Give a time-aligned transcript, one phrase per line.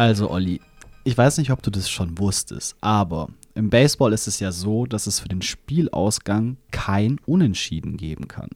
[0.00, 0.62] Also, Olli,
[1.04, 4.86] ich weiß nicht, ob du das schon wusstest, aber im Baseball ist es ja so,
[4.86, 8.48] dass es für den Spielausgang kein Unentschieden geben kann.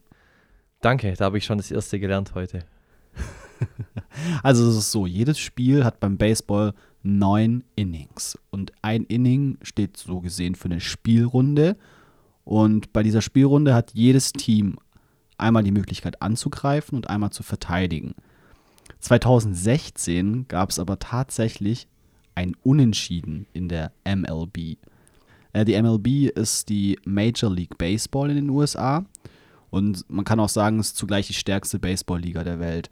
[0.80, 2.64] Danke, da habe ich schon das erste gelernt heute.
[4.42, 6.72] also es ist so, jedes Spiel hat beim Baseball
[7.02, 8.38] neun Innings.
[8.48, 11.76] Und ein Inning steht so gesehen für eine Spielrunde.
[12.44, 14.78] Und bei dieser Spielrunde hat jedes Team
[15.36, 18.14] einmal die Möglichkeit anzugreifen und einmal zu verteidigen.
[19.04, 21.88] 2016 gab es aber tatsächlich
[22.34, 24.78] ein Unentschieden in der MLB.
[25.52, 29.04] Äh, die MLB ist die Major League Baseball in den USA
[29.68, 32.88] und man kann auch sagen, es ist zugleich die stärkste Baseballliga der Welt.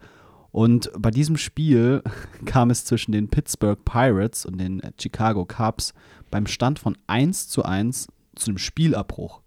[0.51, 2.03] Und bei diesem Spiel
[2.45, 5.95] kam es zwischen den Pittsburgh Pirates und den Chicago Cubs
[6.31, 9.41] beim Stand von 1 zu 1 zu einem Spielabbruch.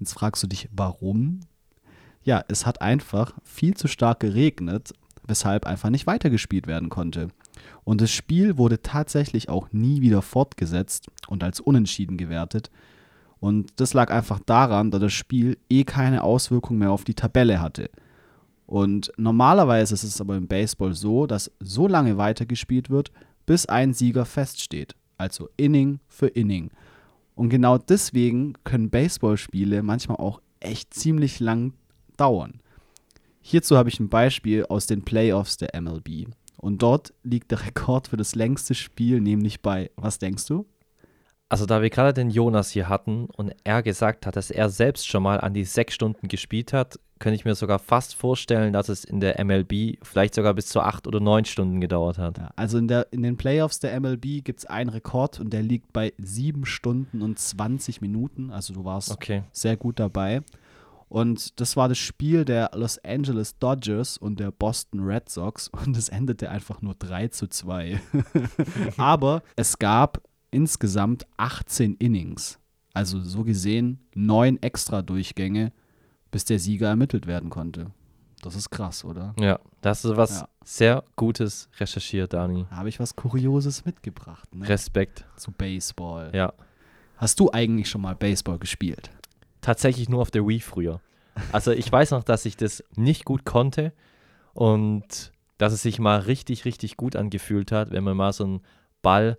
[0.00, 1.40] Jetzt fragst du dich, warum?
[2.22, 4.94] Ja, es hat einfach viel zu stark geregnet,
[5.26, 7.28] weshalb einfach nicht weitergespielt werden konnte.
[7.84, 12.70] Und das Spiel wurde tatsächlich auch nie wieder fortgesetzt und als unentschieden gewertet.
[13.40, 17.60] Und das lag einfach daran, da das Spiel eh keine Auswirkung mehr auf die Tabelle
[17.60, 17.90] hatte.
[18.66, 23.12] Und normalerweise ist es aber im Baseball so, dass so lange weitergespielt wird,
[23.44, 24.94] bis ein Sieger feststeht.
[25.18, 26.70] Also Inning für Inning.
[27.34, 31.74] Und genau deswegen können Baseballspiele manchmal auch echt ziemlich lang
[32.16, 32.60] dauern.
[33.46, 36.28] Hierzu habe ich ein Beispiel aus den Playoffs der MLB.
[36.56, 40.64] Und dort liegt der Rekord für das längste Spiel nämlich bei, was denkst du?
[41.50, 45.06] Also da wir gerade den Jonas hier hatten und er gesagt hat, dass er selbst
[45.06, 48.88] schon mal an die sechs Stunden gespielt hat, könnte ich mir sogar fast vorstellen, dass
[48.88, 52.38] es in der MLB vielleicht sogar bis zu acht oder neun Stunden gedauert hat.
[52.38, 55.62] Ja, also in, der, in den Playoffs der MLB gibt es einen Rekord und der
[55.62, 58.50] liegt bei sieben Stunden und 20 Minuten.
[58.50, 59.42] Also du warst okay.
[59.52, 60.40] sehr gut dabei.
[61.08, 65.96] Und das war das Spiel der Los Angeles Dodgers und der Boston Red Sox und
[65.96, 68.00] es endete einfach nur 3 zu 2.
[68.96, 72.58] Aber es gab insgesamt 18 Innings.
[72.92, 75.72] Also so gesehen neun Extra-Durchgänge,
[76.30, 77.90] bis der Sieger ermittelt werden konnte.
[78.44, 79.34] Das ist krass, oder?
[79.40, 80.48] Ja, da hast du was ja.
[80.64, 82.66] sehr Gutes recherchiert, Dani.
[82.68, 84.54] Da habe ich was Kurioses mitgebracht.
[84.54, 84.68] Ne?
[84.68, 85.24] Respekt.
[85.36, 86.30] Zu Baseball.
[86.34, 86.52] Ja.
[87.16, 89.10] Hast du eigentlich schon mal Baseball gespielt?
[89.64, 91.00] Tatsächlich nur auf der Wii früher.
[91.52, 93.92] Also ich weiß noch, dass ich das nicht gut konnte
[94.52, 98.60] und dass es sich mal richtig, richtig gut angefühlt hat, wenn man mal so einen
[99.02, 99.38] Ball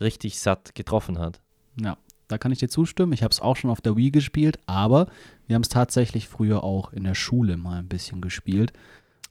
[0.00, 1.40] richtig satt getroffen hat.
[1.80, 1.96] Ja,
[2.28, 3.12] da kann ich dir zustimmen.
[3.12, 5.06] Ich habe es auch schon auf der Wii gespielt, aber
[5.46, 8.72] wir haben es tatsächlich früher auch in der Schule mal ein bisschen gespielt.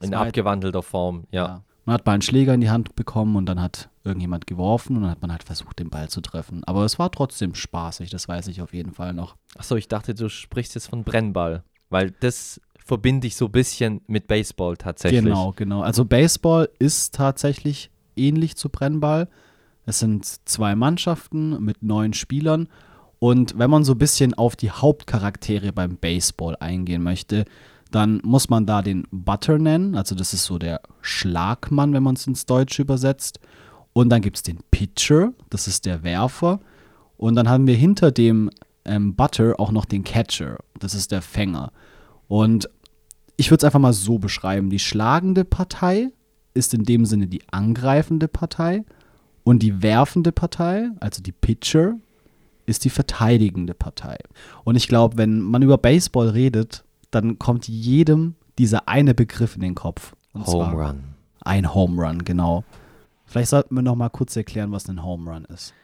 [0.00, 1.46] in abgewandelter Form, ja.
[1.46, 1.64] ja.
[1.86, 5.02] Man hat mal einen Schläger in die Hand bekommen und dann hat irgendjemand geworfen und
[5.02, 6.64] dann hat man halt versucht, den Ball zu treffen.
[6.64, 9.36] Aber es war trotzdem spaßig, das weiß ich auf jeden Fall noch.
[9.56, 14.00] Achso, ich dachte, du sprichst jetzt von Brennball, weil das verbinde ich so ein bisschen
[14.08, 15.22] mit Baseball tatsächlich.
[15.22, 15.82] Genau, genau.
[15.82, 19.28] Also Baseball ist tatsächlich ähnlich zu Brennball.
[19.86, 22.68] Es sind zwei Mannschaften mit neun Spielern.
[23.20, 27.44] Und wenn man so ein bisschen auf die Hauptcharaktere beim Baseball eingehen möchte,
[27.90, 32.16] dann muss man da den Butter nennen, also das ist so der Schlagmann, wenn man
[32.16, 33.40] es ins Deutsche übersetzt.
[33.92, 36.60] Und dann gibt es den Pitcher, das ist der Werfer.
[37.16, 38.50] Und dann haben wir hinter dem
[38.84, 41.72] ähm, Butter auch noch den Catcher, das ist der Fänger.
[42.28, 42.68] Und
[43.36, 46.12] ich würde es einfach mal so beschreiben: Die schlagende Partei
[46.54, 48.84] ist in dem Sinne die angreifende Partei
[49.44, 51.96] und die werfende Partei, also die Pitcher,
[52.66, 54.18] ist die verteidigende Partei.
[54.64, 56.84] Und ich glaube, wenn man über Baseball redet,
[57.16, 60.14] dann kommt jedem dieser eine Begriff in den Kopf.
[60.34, 61.04] Home Run.
[61.40, 62.64] Ein Home Run, genau.
[63.24, 65.74] Vielleicht sollten wir noch mal kurz erklären, was ein Home Run ist.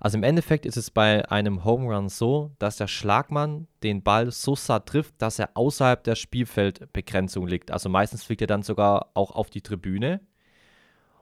[0.00, 4.30] Also im Endeffekt ist es bei einem Home Run so, dass der Schlagmann den Ball
[4.30, 7.70] so satt trifft, dass er außerhalb der Spielfeldbegrenzung liegt.
[7.70, 10.20] Also meistens fliegt er dann sogar auch auf die Tribüne.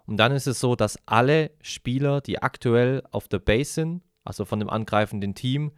[0.04, 4.44] Und dann ist es so, dass alle Spieler, die aktuell auf der Base sind, also
[4.44, 5.72] von dem angreifenden Team,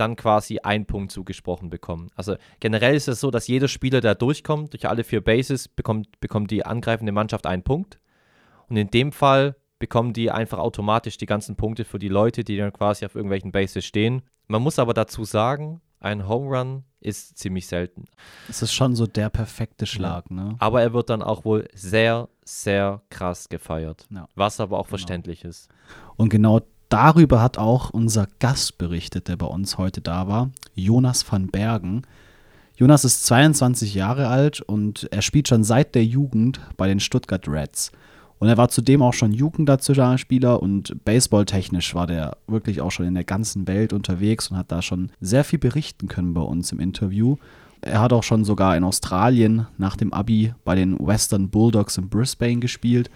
[0.00, 2.08] dann quasi einen Punkt zugesprochen bekommen.
[2.14, 6.20] Also generell ist es so, dass jeder Spieler, der durchkommt, durch alle vier Bases, bekommt,
[6.20, 7.98] bekommt die angreifende Mannschaft einen Punkt.
[8.68, 12.56] Und in dem Fall bekommen die einfach automatisch die ganzen Punkte für die Leute, die
[12.56, 14.22] dann quasi auf irgendwelchen Bases stehen.
[14.46, 18.04] Man muss aber dazu sagen, ein Home Run ist ziemlich selten.
[18.48, 20.36] Es ist schon so der perfekte Schlag, ja.
[20.36, 20.56] ne?
[20.58, 24.06] Aber er wird dann auch wohl sehr, sehr krass gefeiert.
[24.10, 24.28] Ja.
[24.34, 24.90] Was aber auch genau.
[24.90, 25.68] verständlich ist.
[26.16, 31.30] Und genau darüber hat auch unser Gast berichtet, der bei uns heute da war, Jonas
[31.30, 32.02] van Bergen.
[32.76, 37.46] Jonas ist 22 Jahre alt und er spielt schon seit der Jugend bei den Stuttgart
[37.48, 37.90] Reds.
[38.38, 43.14] Und er war zudem auch schon Jugendnationalspieler und baseballtechnisch war der wirklich auch schon in
[43.14, 46.78] der ganzen Welt unterwegs und hat da schon sehr viel berichten können bei uns im
[46.78, 47.36] Interview.
[47.80, 52.08] Er hat auch schon sogar in Australien nach dem Abi bei den Western Bulldogs in
[52.08, 53.10] Brisbane gespielt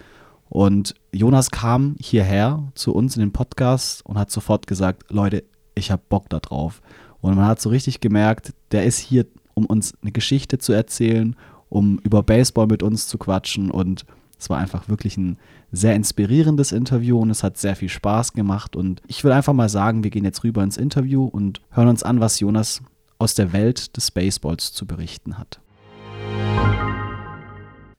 [0.49, 5.43] Und Jonas kam hierher zu uns in den Podcast und hat sofort gesagt, Leute,
[5.75, 6.81] ich habe Bock da drauf.
[7.21, 11.35] Und man hat so richtig gemerkt, der ist hier, um uns eine Geschichte zu erzählen,
[11.69, 13.71] um über Baseball mit uns zu quatschen.
[13.71, 14.05] Und
[14.37, 15.37] es war einfach wirklich ein
[15.71, 18.75] sehr inspirierendes Interview und es hat sehr viel Spaß gemacht.
[18.75, 22.03] Und ich will einfach mal sagen, wir gehen jetzt rüber ins Interview und hören uns
[22.03, 22.81] an, was Jonas
[23.19, 25.61] aus der Welt des Baseballs zu berichten hat.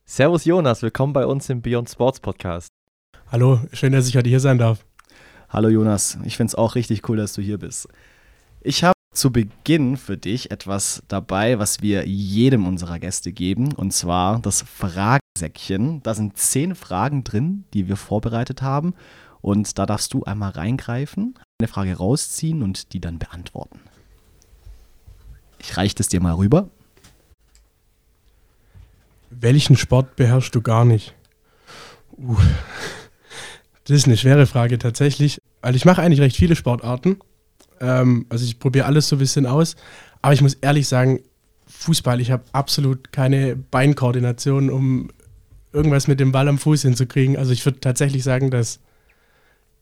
[0.07, 2.69] Servus Jonas, willkommen bei uns im Beyond Sports Podcast.
[3.33, 4.85] Hallo, schön, dass ich heute hier sein darf.
[5.49, 7.89] Hallo Jonas, ich finde es auch richtig cool, dass du hier bist.
[8.61, 13.93] Ich habe zu Beginn für dich etwas dabei, was wir jedem unserer Gäste geben, und
[13.93, 16.03] zwar das Fragensäckchen.
[16.03, 18.93] Da sind zehn Fragen drin, die wir vorbereitet haben,
[19.41, 23.81] und da darfst du einmal reingreifen, eine Frage rausziehen und die dann beantworten.
[25.59, 26.69] Ich reiche das dir mal rüber.
[29.41, 31.15] Welchen Sport beherrschst du gar nicht?
[32.17, 32.37] Uh,
[33.85, 37.19] das ist eine schwere Frage tatsächlich, weil ich mache eigentlich recht viele Sportarten.
[37.81, 39.77] Ähm, also ich probiere alles so ein bisschen aus.
[40.23, 41.21] Aber ich muss ehrlich sagen,
[41.67, 45.11] Fußball, ich habe absolut keine Beinkoordination, um
[45.73, 47.37] irgendwas mit dem Ball am Fuß hinzukriegen.
[47.37, 48.81] Also ich würde tatsächlich sagen, dass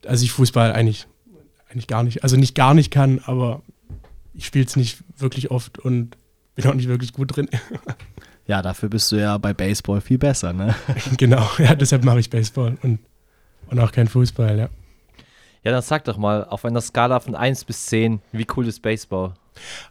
[0.06, 1.06] also ich Fußball eigentlich,
[1.68, 3.62] eigentlich gar nicht, also nicht gar nicht kann, aber
[4.34, 6.16] ich spiele es nicht wirklich oft und
[6.54, 7.48] bin auch nicht wirklich gut drin.
[8.46, 10.74] Ja, dafür bist du ja bei Baseball viel besser, ne?
[11.16, 12.98] genau, ja, deshalb mache ich Baseball und,
[13.68, 14.68] und auch kein Fußball, ja.
[15.64, 18.82] Ja, dann sag doch mal, auf einer Skala von 1 bis 10, wie cool ist
[18.82, 19.34] Baseball?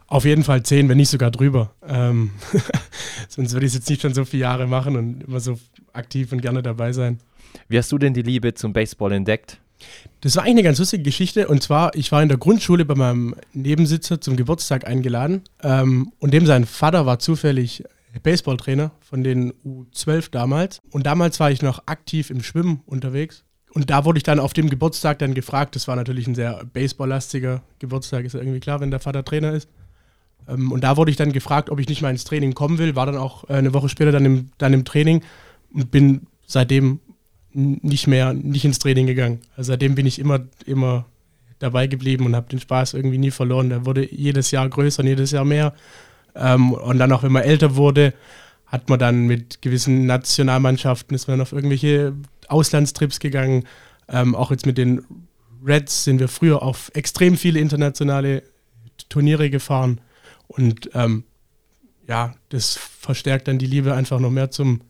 [0.06, 1.70] Auf jeden Fall 10, wenn nicht sogar drüber.
[1.86, 2.32] Ähm,
[3.28, 5.58] sonst würde ich es jetzt nicht schon so viele Jahre machen und immer so
[5.94, 7.20] aktiv und gerne dabei sein.
[7.68, 9.58] Wie hast du denn die Liebe zum Baseball entdeckt?
[10.20, 11.48] Das war eigentlich eine ganz lustige Geschichte.
[11.48, 15.42] Und zwar, ich war in der Grundschule bei meinem Nebensitzer zum Geburtstag eingeladen.
[15.62, 17.84] Ähm, und dem sein Vater war zufällig
[18.20, 20.80] Baseballtrainer von den U12 damals.
[20.90, 23.44] Und damals war ich noch aktiv im Schwimmen unterwegs.
[23.74, 25.76] Und da wurde ich dann auf dem Geburtstag dann gefragt.
[25.76, 29.52] Das war natürlich ein sehr baseballlastiger Geburtstag, ist ja irgendwie klar, wenn der Vater Trainer
[29.52, 29.68] ist.
[30.48, 32.96] Ähm, und da wurde ich dann gefragt, ob ich nicht mal ins Training kommen will.
[32.96, 35.22] War dann auch äh, eine Woche später dann im, dann im Training
[35.72, 37.00] und bin seitdem
[37.54, 39.40] nicht mehr, nicht ins Training gegangen.
[39.56, 41.06] Also seitdem bin ich immer, immer
[41.58, 43.68] dabei geblieben und habe den Spaß irgendwie nie verloren.
[43.68, 45.74] Der wurde jedes Jahr größer und jedes Jahr mehr.
[46.34, 48.14] Ähm, und dann auch, wenn man älter wurde,
[48.66, 52.14] hat man dann mit gewissen Nationalmannschaften, ist man auf irgendwelche
[52.48, 53.64] Auslandstrips gegangen.
[54.08, 55.04] Ähm, auch jetzt mit den
[55.64, 58.42] Reds sind wir früher auf extrem viele internationale
[59.08, 60.00] Turniere gefahren.
[60.48, 61.24] Und ähm,
[62.08, 64.80] ja, das verstärkt dann die Liebe einfach noch mehr zum,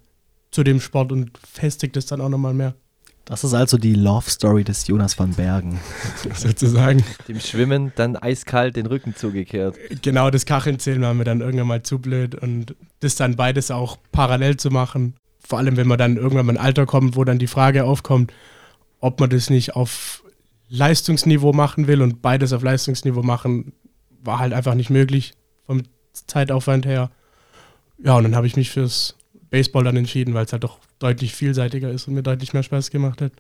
[0.50, 2.74] zu dem Sport und festigt es dann auch nochmal mehr.
[3.32, 5.80] Das ist also die Love Story des Jonas van Bergen.
[6.34, 7.02] Sozusagen.
[7.28, 9.74] Dem Schwimmen dann eiskalt den Rücken zugekehrt.
[10.02, 13.70] Genau, das Kacheln zählen war mir dann irgendwann mal zu blöd und das dann beides
[13.70, 15.14] auch parallel zu machen.
[15.40, 18.34] Vor allem, wenn man dann irgendwann mal ein Alter kommt, wo dann die Frage aufkommt,
[19.00, 20.22] ob man das nicht auf
[20.68, 23.72] Leistungsniveau machen will und beides auf Leistungsniveau machen,
[24.22, 25.32] war halt einfach nicht möglich
[25.64, 27.10] vom Zeitaufwand her.
[28.04, 29.16] Ja, und dann habe ich mich fürs
[29.52, 32.90] Baseball dann entschieden, weil es halt doch deutlich vielseitiger ist und mir deutlich mehr Spaß
[32.90, 33.32] gemacht hat.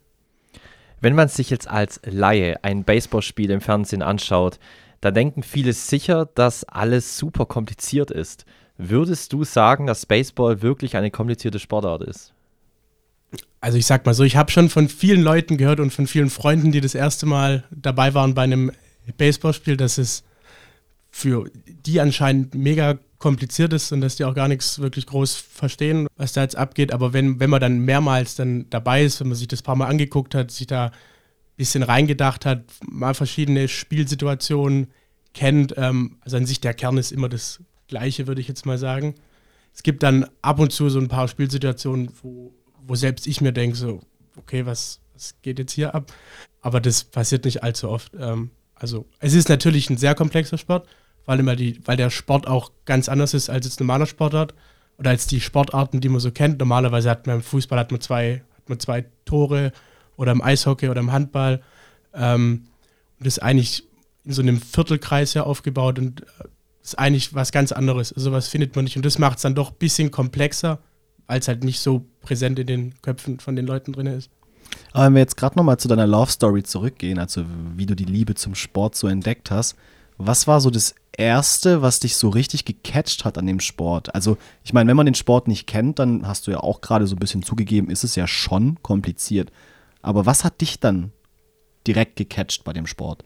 [1.00, 4.60] Wenn man sich jetzt als Laie ein Baseballspiel im Fernsehen anschaut,
[5.00, 8.44] da denken viele sicher, dass alles super kompliziert ist.
[8.76, 12.34] Würdest du sagen, dass Baseball wirklich eine komplizierte Sportart ist?
[13.60, 16.30] Also ich sag mal so, ich habe schon von vielen Leuten gehört und von vielen
[16.30, 18.70] Freunden, die das erste Mal dabei waren bei einem
[19.16, 20.24] Baseballspiel, dass es
[21.10, 26.08] für die anscheinend mega kompliziert ist und dass die auch gar nichts wirklich groß verstehen,
[26.16, 26.92] was da jetzt abgeht.
[26.92, 29.86] Aber wenn, wenn man dann mehrmals dann dabei ist, wenn man sich das paar Mal
[29.86, 30.92] angeguckt hat, sich da ein
[31.56, 34.88] bisschen reingedacht hat, mal verschiedene Spielsituationen
[35.34, 38.76] kennt, ähm, also an sich der Kern ist immer das Gleiche, würde ich jetzt mal
[38.76, 39.14] sagen.
[39.72, 42.52] Es gibt dann ab und zu so ein paar Spielsituationen, wo,
[42.84, 44.00] wo selbst ich mir denke, so,
[44.36, 46.12] okay, was, was geht jetzt hier ab?
[46.60, 48.12] Aber das passiert nicht allzu oft.
[48.18, 50.88] Ähm, also es ist natürlich ein sehr komplexer Sport,
[51.24, 54.54] vor allem weil, die, weil der Sport auch ganz anders ist als jetzt normaler Sportart
[54.98, 56.58] oder als die Sportarten, die man so kennt.
[56.58, 59.72] Normalerweise hat man im Fußball hat man zwei, hat man zwei Tore
[60.16, 61.62] oder im Eishockey oder im Handball.
[62.14, 62.64] Ähm,
[63.18, 63.84] und das ist eigentlich
[64.24, 66.44] in so einem Viertelkreis ja aufgebaut und äh,
[66.82, 68.12] ist eigentlich was ganz anderes.
[68.12, 68.96] Also was findet man nicht.
[68.96, 70.78] Und das macht es dann doch ein bisschen komplexer,
[71.26, 74.30] weil es halt nicht so präsent in den Köpfen von den Leuten drin ist.
[74.92, 77.44] Aber wenn wir jetzt gerade nochmal zu deiner Love Story zurückgehen, also
[77.76, 79.76] wie du die Liebe zum Sport so entdeckt hast,
[80.26, 84.14] was war so das Erste, was dich so richtig gecatcht hat an dem Sport?
[84.14, 87.06] Also, ich meine, wenn man den Sport nicht kennt, dann hast du ja auch gerade
[87.06, 89.52] so ein bisschen zugegeben, ist es ja schon kompliziert.
[90.00, 91.12] Aber was hat dich dann
[91.86, 93.24] direkt gecatcht bei dem Sport?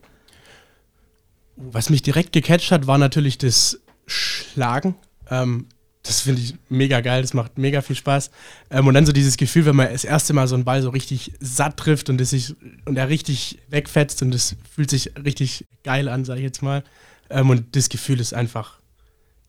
[1.55, 4.95] Was mich direkt gecatcht hat, war natürlich das Schlagen.
[5.29, 5.67] Ähm,
[6.07, 8.31] Das finde ich mega geil, das macht mega viel Spaß.
[8.69, 10.89] Ähm, und dann so dieses Gefühl, wenn man das erste Mal so einen Ball so
[10.89, 15.65] richtig satt trifft und, das sich, und er richtig wegfetzt und das fühlt sich richtig
[15.83, 16.83] geil an, sage ich jetzt mal.
[17.29, 18.79] Ähm, und das Gefühl ist einfach,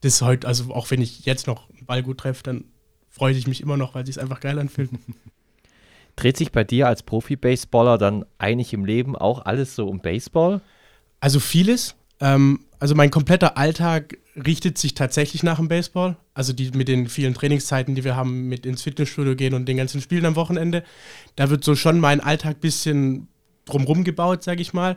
[0.01, 2.65] das heute, also auch wenn ich jetzt noch einen Ball gut treffe, dann
[3.09, 4.91] freue ich mich immer noch, weil es einfach geil anfühlt.
[6.17, 10.61] Dreht sich bei dir als Profi-Baseballer dann eigentlich im Leben auch alles so um Baseball?
[11.21, 11.95] Also vieles.
[12.21, 16.17] Ähm, also mein kompletter Alltag richtet sich tatsächlich nach dem Baseball.
[16.35, 19.77] Also die mit den vielen Trainingszeiten, die wir haben, mit ins Fitnessstudio gehen und den
[19.77, 20.85] ganzen Spielen am Wochenende.
[21.37, 23.29] Da wird so schon mein Alltag ein bisschen
[23.65, 24.97] drumrum gebaut, sage ich mal.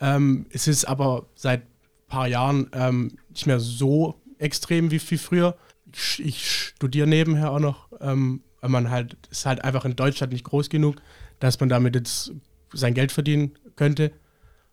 [0.00, 5.18] Ähm, es ist aber seit ein paar Jahren ähm, nicht mehr so extrem wie, wie
[5.18, 5.56] früher.
[5.92, 10.32] Ich, ich studiere nebenher auch noch, ähm, weil man halt, ist halt einfach in Deutschland
[10.32, 10.96] nicht groß genug,
[11.40, 12.32] dass man damit jetzt
[12.72, 14.12] sein Geld verdienen könnte.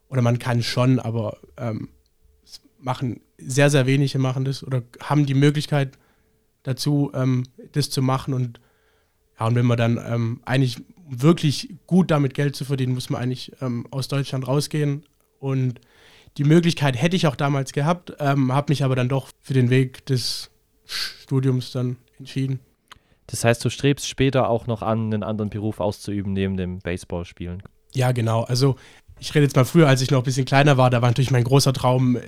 [0.10, 1.90] Oder man kann schon, aber ähm,
[2.80, 5.98] machen sehr, sehr wenige machen das oder haben die Möglichkeit
[6.64, 7.44] dazu, ähm,
[7.74, 8.34] das zu machen.
[8.34, 8.60] Und
[9.40, 13.22] ja, und wenn man dann ähm, eigentlich wirklich gut damit Geld zu verdienen, muss man
[13.22, 15.06] eigentlich ähm, aus Deutschland rausgehen.
[15.40, 15.82] Und
[16.38, 19.70] die Möglichkeit hätte ich auch damals gehabt, ähm, habe mich aber dann doch für den
[19.70, 20.50] Weg des
[20.86, 22.60] Studiums dann entschieden.
[23.28, 27.64] Das heißt, du strebst später auch noch an, einen anderen Beruf auszuüben neben dem Baseballspielen?
[27.94, 28.44] Ja, genau.
[28.44, 28.76] Also
[29.20, 31.32] ich rede jetzt mal früher, als ich noch ein bisschen kleiner war, da war natürlich
[31.32, 32.22] mein großer Traum, äh,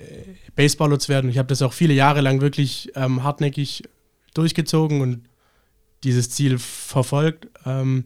[0.54, 1.30] Baseballer zu werden.
[1.30, 3.84] Ich habe das auch viele Jahre lang wirklich ähm, hartnäckig
[4.34, 5.28] durchgezogen und
[6.02, 7.48] dieses Ziel verfolgt.
[7.64, 8.04] Ähm,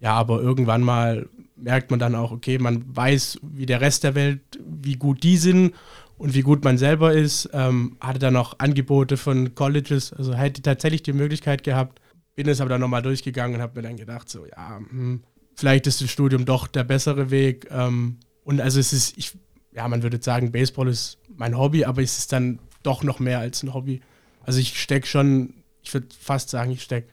[0.00, 4.14] ja, aber irgendwann mal merkt man dann auch, okay, man weiß, wie der Rest der
[4.14, 5.74] Welt, wie gut die sind
[6.18, 7.48] und wie gut man selber ist.
[7.52, 12.00] Ähm, hatte dann auch Angebote von Colleges, also hätte tatsächlich die Möglichkeit gehabt.
[12.34, 15.22] Bin es aber dann nochmal durchgegangen und habe mir dann gedacht, so, ja, hm,
[15.54, 17.68] vielleicht ist das Studium doch der bessere Weg.
[17.70, 19.32] Ähm, und also es ist, ich,
[19.72, 23.38] ja, man würde sagen, Baseball ist mein Hobby, aber es ist dann doch noch mehr
[23.38, 24.00] als ein Hobby.
[24.44, 27.08] Also ich stecke schon, ich würde fast sagen, ich stecke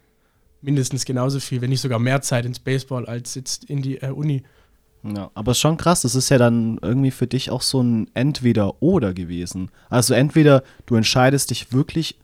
[0.62, 4.10] mindestens genauso viel, wenn nicht sogar mehr Zeit ins Baseball als jetzt in die äh,
[4.10, 4.43] Uni.
[5.03, 8.10] Ja, aber ist schon krass, das ist ja dann irgendwie für dich auch so ein
[8.15, 9.72] Entweder-Oder gewesen.
[9.89, 12.19] Also entweder du entscheidest dich wirklich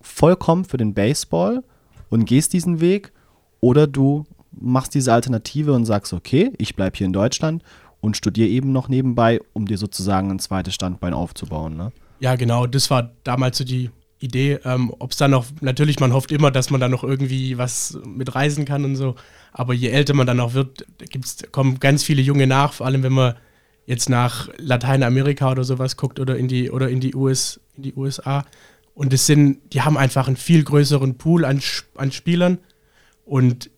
[0.00, 1.62] vollkommen für den Baseball
[2.08, 3.12] und gehst diesen Weg,
[3.60, 4.26] oder du
[4.58, 7.62] machst diese Alternative und sagst, okay, ich bleibe hier in Deutschland
[8.00, 11.76] und studiere eben noch nebenbei, um dir sozusagen ein zweites Standbein aufzubauen.
[11.76, 11.92] Ne?
[12.20, 14.58] Ja, genau, das war damals so die Idee.
[14.64, 17.98] Ähm, Ob es dann noch, natürlich, man hofft immer, dass man da noch irgendwie was
[18.06, 19.16] mit reisen kann und so.
[19.52, 23.02] Aber je älter man dann auch wird, gibt's, kommen ganz viele Junge nach, vor allem
[23.02, 23.34] wenn man
[23.86, 27.94] jetzt nach Lateinamerika oder sowas guckt oder in die, oder in die, US, in die
[27.94, 28.44] USA.
[28.94, 31.60] Und es sind, die haben einfach einen viel größeren Pool an,
[31.96, 32.58] an Spielern.
[33.24, 33.70] Und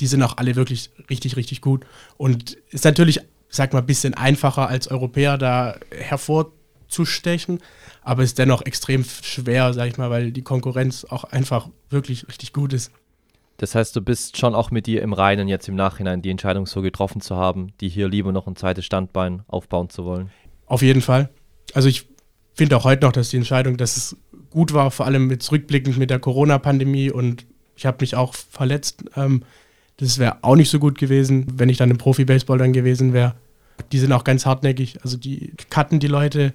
[0.00, 1.84] die sind auch alle wirklich richtig, richtig gut.
[2.16, 7.60] Und ist natürlich, sag mal, ein bisschen einfacher als Europäer da hervorzustechen,
[8.02, 12.52] aber ist dennoch extrem schwer, sag ich mal, weil die Konkurrenz auch einfach wirklich richtig
[12.52, 12.90] gut ist.
[13.58, 16.66] Das heißt, du bist schon auch mit dir im Reinen jetzt im Nachhinein die Entscheidung
[16.66, 20.30] so getroffen zu haben, die hier lieber noch ein zweites Standbein aufbauen zu wollen.
[20.64, 21.28] Auf jeden Fall.
[21.74, 22.08] Also ich
[22.54, 24.16] finde auch heute noch, dass die Entscheidung, dass es
[24.48, 27.44] gut war, vor allem mit zurückblickend mit der Corona-Pandemie und
[27.76, 29.04] ich habe mich auch verletzt.
[29.16, 29.42] Ähm,
[30.00, 33.34] das wäre auch nicht so gut gewesen, wenn ich dann im Profi-Baseball dann gewesen wäre.
[33.92, 34.98] Die sind auch ganz hartnäckig.
[35.02, 36.54] Also die cutten die Leute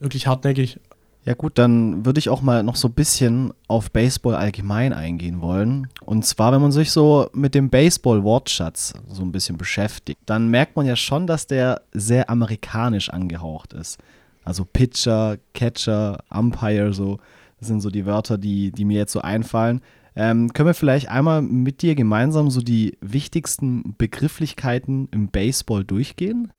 [0.00, 0.80] wirklich hartnäckig.
[1.26, 5.40] Ja gut, dann würde ich auch mal noch so ein bisschen auf Baseball allgemein eingehen
[5.40, 5.88] wollen.
[6.04, 10.76] Und zwar, wenn man sich so mit dem Baseball-Wortschatz so ein bisschen beschäftigt, dann merkt
[10.76, 13.98] man ja schon, dass der sehr amerikanisch angehaucht ist.
[14.44, 17.18] Also Pitcher, Catcher, Umpire, so,
[17.58, 19.80] das sind so die Wörter, die, die mir jetzt so einfallen.
[20.16, 26.52] Ähm, können wir vielleicht einmal mit dir gemeinsam so die wichtigsten Begrifflichkeiten im Baseball durchgehen?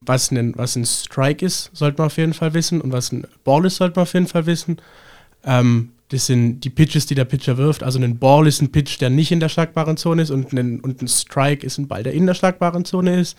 [0.00, 2.80] Was ein, was ein Strike ist, sollte man auf jeden Fall wissen.
[2.82, 4.76] Und was ein Ball ist, sollte man auf jeden Fall wissen.
[5.44, 7.82] Ähm, das sind die Pitches, die der Pitcher wirft.
[7.82, 10.30] Also ein Ball ist ein Pitch, der nicht in der schlagbaren Zone ist.
[10.30, 13.38] Und ein, und ein Strike ist ein Ball, der in der schlagbaren Zone ist.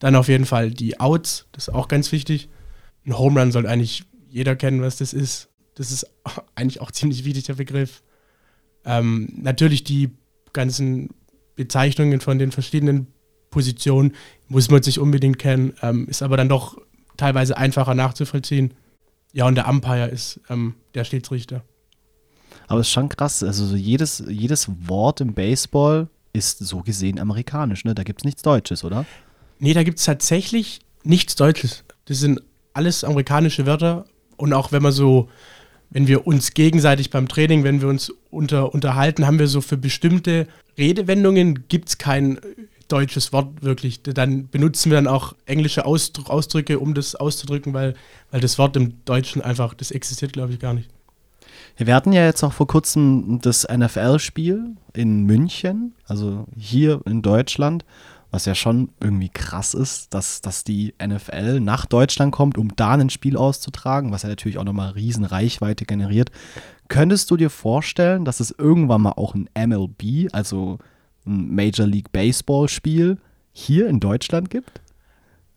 [0.00, 2.48] Dann auf jeden Fall die Outs, das ist auch ganz wichtig.
[3.06, 5.48] Ein Home Run sollte eigentlich jeder kennen, was das ist.
[5.76, 6.06] Das ist
[6.56, 8.02] eigentlich auch ziemlich wichtig, der Begriff.
[8.84, 10.10] Ähm, natürlich die
[10.52, 11.10] ganzen
[11.56, 13.08] Bezeichnungen von den verschiedenen
[13.50, 14.14] Positionen
[14.48, 16.78] muss man sich unbedingt kennen, ähm, ist aber dann doch
[17.16, 18.74] teilweise einfacher nachzuvollziehen.
[19.32, 21.62] Ja, und der Umpire ist ähm, der Schiedsrichter.
[22.66, 27.18] Aber es ist schon krass, also so jedes, jedes Wort im Baseball ist so gesehen
[27.18, 27.94] amerikanisch, ne?
[27.94, 29.04] Da gibt es nichts Deutsches, oder?
[29.58, 31.84] Nee, da gibt es tatsächlich nichts Deutsches.
[32.04, 32.40] Das sind
[32.72, 34.04] alles amerikanische Wörter.
[34.36, 35.28] Und auch wenn man so
[35.90, 39.76] wenn wir uns gegenseitig beim Training, wenn wir uns unter, unterhalten, haben wir so für
[39.76, 40.46] bestimmte
[40.78, 42.38] Redewendungen gibt es kein
[42.88, 44.02] deutsches Wort wirklich.
[44.02, 47.94] Dann benutzen wir dann auch englische Ausdrücke, um das auszudrücken, weil,
[48.30, 50.88] weil das Wort im Deutschen einfach, das existiert, glaube ich, gar nicht.
[51.76, 57.84] Wir hatten ja jetzt auch vor kurzem das NFL-Spiel in München, also hier in Deutschland,
[58.30, 62.92] was ja schon irgendwie krass ist, dass, dass die NFL nach Deutschland kommt, um da
[62.92, 66.30] ein Spiel auszutragen, was ja natürlich auch nochmal riesen Reichweite generiert.
[66.88, 70.78] Könntest du dir vorstellen, dass es irgendwann mal auch ein MLB, also
[71.26, 73.18] ein Major League Baseball-Spiel,
[73.52, 74.80] hier in Deutschland gibt?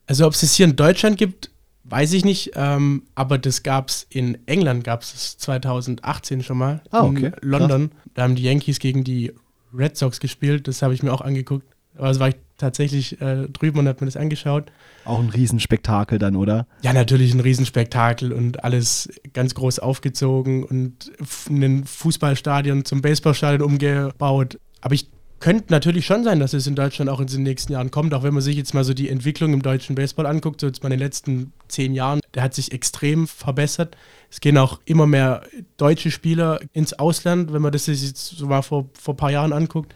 [0.06, 1.50] Also ob es es hier in Deutschland gibt,
[1.86, 6.82] Weiß ich nicht, ähm, aber das gab es in England, gab es 2018 schon mal.
[6.90, 7.32] Ah, okay.
[7.42, 7.90] In London.
[7.90, 8.00] Krass.
[8.14, 9.32] Da haben die Yankees gegen die
[9.74, 10.66] Red Sox gespielt.
[10.66, 11.66] Das habe ich mir auch angeguckt.
[11.98, 14.70] Also war ich tatsächlich äh, drüben und habe mir das angeschaut.
[15.04, 16.66] Auch ein Riesenspektakel dann, oder?
[16.82, 21.12] Ja, natürlich ein Riesenspektakel und alles ganz groß aufgezogen und
[21.48, 24.58] ein Fußballstadion zum Baseballstadion umgebaut.
[24.80, 25.08] Aber ich
[25.44, 28.22] könnte natürlich schon sein, dass es in Deutschland auch in den nächsten Jahren kommt, auch
[28.22, 30.86] wenn man sich jetzt mal so die Entwicklung im deutschen Baseball anguckt, so jetzt mal
[30.86, 33.94] in den letzten zehn Jahren, der hat sich extrem verbessert.
[34.30, 35.42] Es gehen auch immer mehr
[35.76, 39.52] deutsche Spieler ins Ausland, wenn man das jetzt so mal vor, vor ein paar Jahren
[39.52, 39.94] anguckt.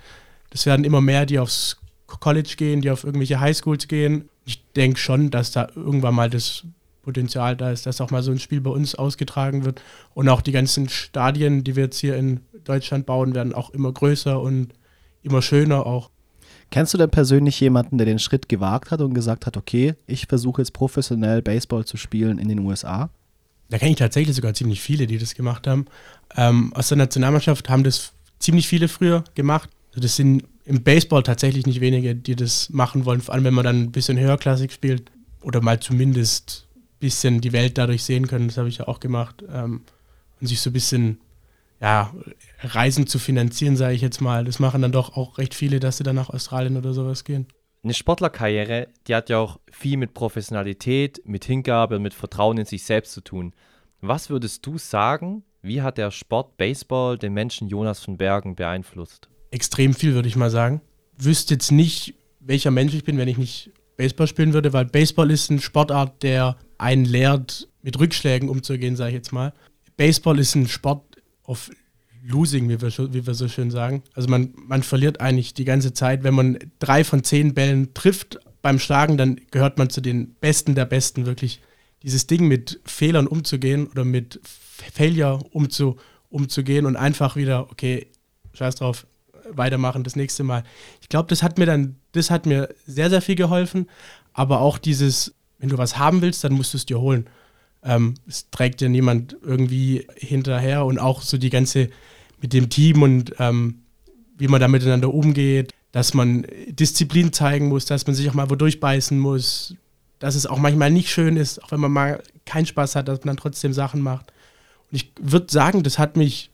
[0.50, 1.77] Das werden immer mehr, die aufs
[2.08, 4.28] College gehen, die auf irgendwelche Highschools gehen.
[4.44, 6.64] Ich denke schon, dass da irgendwann mal das
[7.02, 9.80] Potenzial da ist, dass auch mal so ein Spiel bei uns ausgetragen wird.
[10.14, 13.92] Und auch die ganzen Stadien, die wir jetzt hier in Deutschland bauen, werden auch immer
[13.92, 14.74] größer und
[15.22, 16.10] immer schöner auch.
[16.70, 20.26] Kennst du denn persönlich jemanden, der den Schritt gewagt hat und gesagt hat, okay, ich
[20.26, 23.08] versuche jetzt professionell Baseball zu spielen in den USA?
[23.70, 25.86] Da kenne ich tatsächlich sogar ziemlich viele, die das gemacht haben.
[26.36, 29.70] Ähm, aus der Nationalmannschaft haben das ziemlich viele früher gemacht.
[29.90, 33.54] Also das sind im Baseball tatsächlich nicht wenige, die das machen wollen, vor allem wenn
[33.54, 35.10] man dann ein bisschen höherklassig spielt
[35.40, 38.48] oder mal zumindest ein bisschen die Welt dadurch sehen können.
[38.48, 39.42] Das habe ich ja auch gemacht.
[39.50, 39.80] Ähm,
[40.38, 41.20] und sich so ein bisschen
[41.80, 42.12] ja,
[42.60, 44.44] Reisen zu finanzieren, sage ich jetzt mal.
[44.44, 47.46] Das machen dann doch auch recht viele, dass sie dann nach Australien oder sowas gehen.
[47.82, 52.66] Eine Sportlerkarriere, die hat ja auch viel mit Professionalität, mit Hingabe und mit Vertrauen in
[52.66, 53.54] sich selbst zu tun.
[54.02, 59.30] Was würdest du sagen, wie hat der Sport Baseball den Menschen Jonas von Bergen beeinflusst?
[59.50, 60.80] Extrem viel, würde ich mal sagen.
[61.16, 65.30] Wüsste jetzt nicht, welcher Mensch ich bin, wenn ich nicht Baseball spielen würde, weil Baseball
[65.30, 69.52] ist ein Sportart, der einen lehrt, mit Rückschlägen umzugehen, sage ich jetzt mal.
[69.96, 71.02] Baseball ist ein Sport,
[71.48, 71.70] auf
[72.22, 74.02] Losing, wie wir, wie wir so schön sagen.
[74.14, 76.22] Also man, man verliert eigentlich die ganze Zeit.
[76.22, 80.74] Wenn man drei von zehn Bällen trifft beim Schlagen, dann gehört man zu den Besten
[80.74, 81.60] der Besten wirklich.
[82.02, 85.96] Dieses Ding mit Fehlern umzugehen oder mit Failure umzu,
[86.28, 88.08] umzugehen und einfach wieder, okay,
[88.52, 89.06] scheiß drauf,
[89.52, 90.64] weitermachen das nächste Mal.
[91.00, 93.88] Ich glaube, das hat mir dann, das hat mir sehr, sehr viel geholfen.
[94.32, 97.26] Aber auch dieses, wenn du was haben willst, dann musst du es dir holen.
[97.82, 101.90] Ähm, es trägt ja niemand irgendwie hinterher und auch so die ganze
[102.40, 103.80] mit dem Team und ähm,
[104.36, 108.50] wie man da miteinander umgeht, dass man Disziplin zeigen muss, dass man sich auch mal
[108.50, 109.74] wo durchbeißen muss,
[110.18, 113.20] dass es auch manchmal nicht schön ist, auch wenn man mal keinen Spaß hat, dass
[113.20, 114.32] man dann trotzdem Sachen macht.
[114.90, 116.50] Und ich würde sagen, das hat mich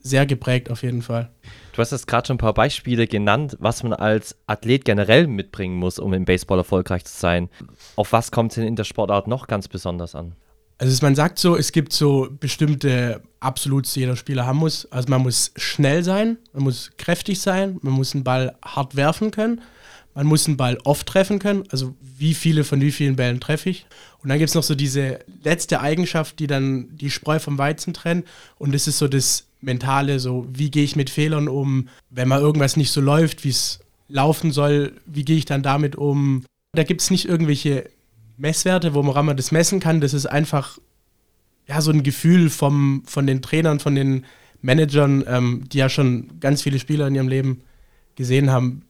[0.00, 1.30] sehr geprägt auf jeden Fall.
[1.80, 5.76] Du hast jetzt gerade schon ein paar Beispiele genannt, was man als Athlet generell mitbringen
[5.76, 7.48] muss, um im Baseball erfolgreich zu sein.
[7.96, 10.34] Auf was kommt es denn in der Sportart noch ganz besonders an?
[10.76, 14.92] Also man sagt so, es gibt so bestimmte Absoluts, die jeder Spieler haben muss.
[14.92, 19.30] Also man muss schnell sein, man muss kräftig sein, man muss einen Ball hart werfen
[19.30, 19.62] können,
[20.14, 21.64] man muss einen Ball oft treffen können.
[21.70, 23.86] Also wie viele von wie vielen Bällen treffe ich?
[24.22, 27.94] Und dann gibt es noch so diese letzte Eigenschaft, die dann die Spreu vom Weizen
[27.94, 28.26] trennt.
[28.58, 32.40] Und das ist so das Mentale, so wie gehe ich mit Fehlern um, wenn mal
[32.40, 36.44] irgendwas nicht so läuft, wie es laufen soll, wie gehe ich dann damit um.
[36.72, 37.88] Da gibt es nicht irgendwelche
[38.36, 40.00] Messwerte, woran man das messen kann.
[40.00, 40.78] Das ist einfach
[41.66, 44.24] ja, so ein Gefühl vom, von den Trainern, von den
[44.62, 47.62] Managern, ähm, die ja schon ganz viele Spieler in ihrem Leben
[48.16, 48.82] gesehen haben,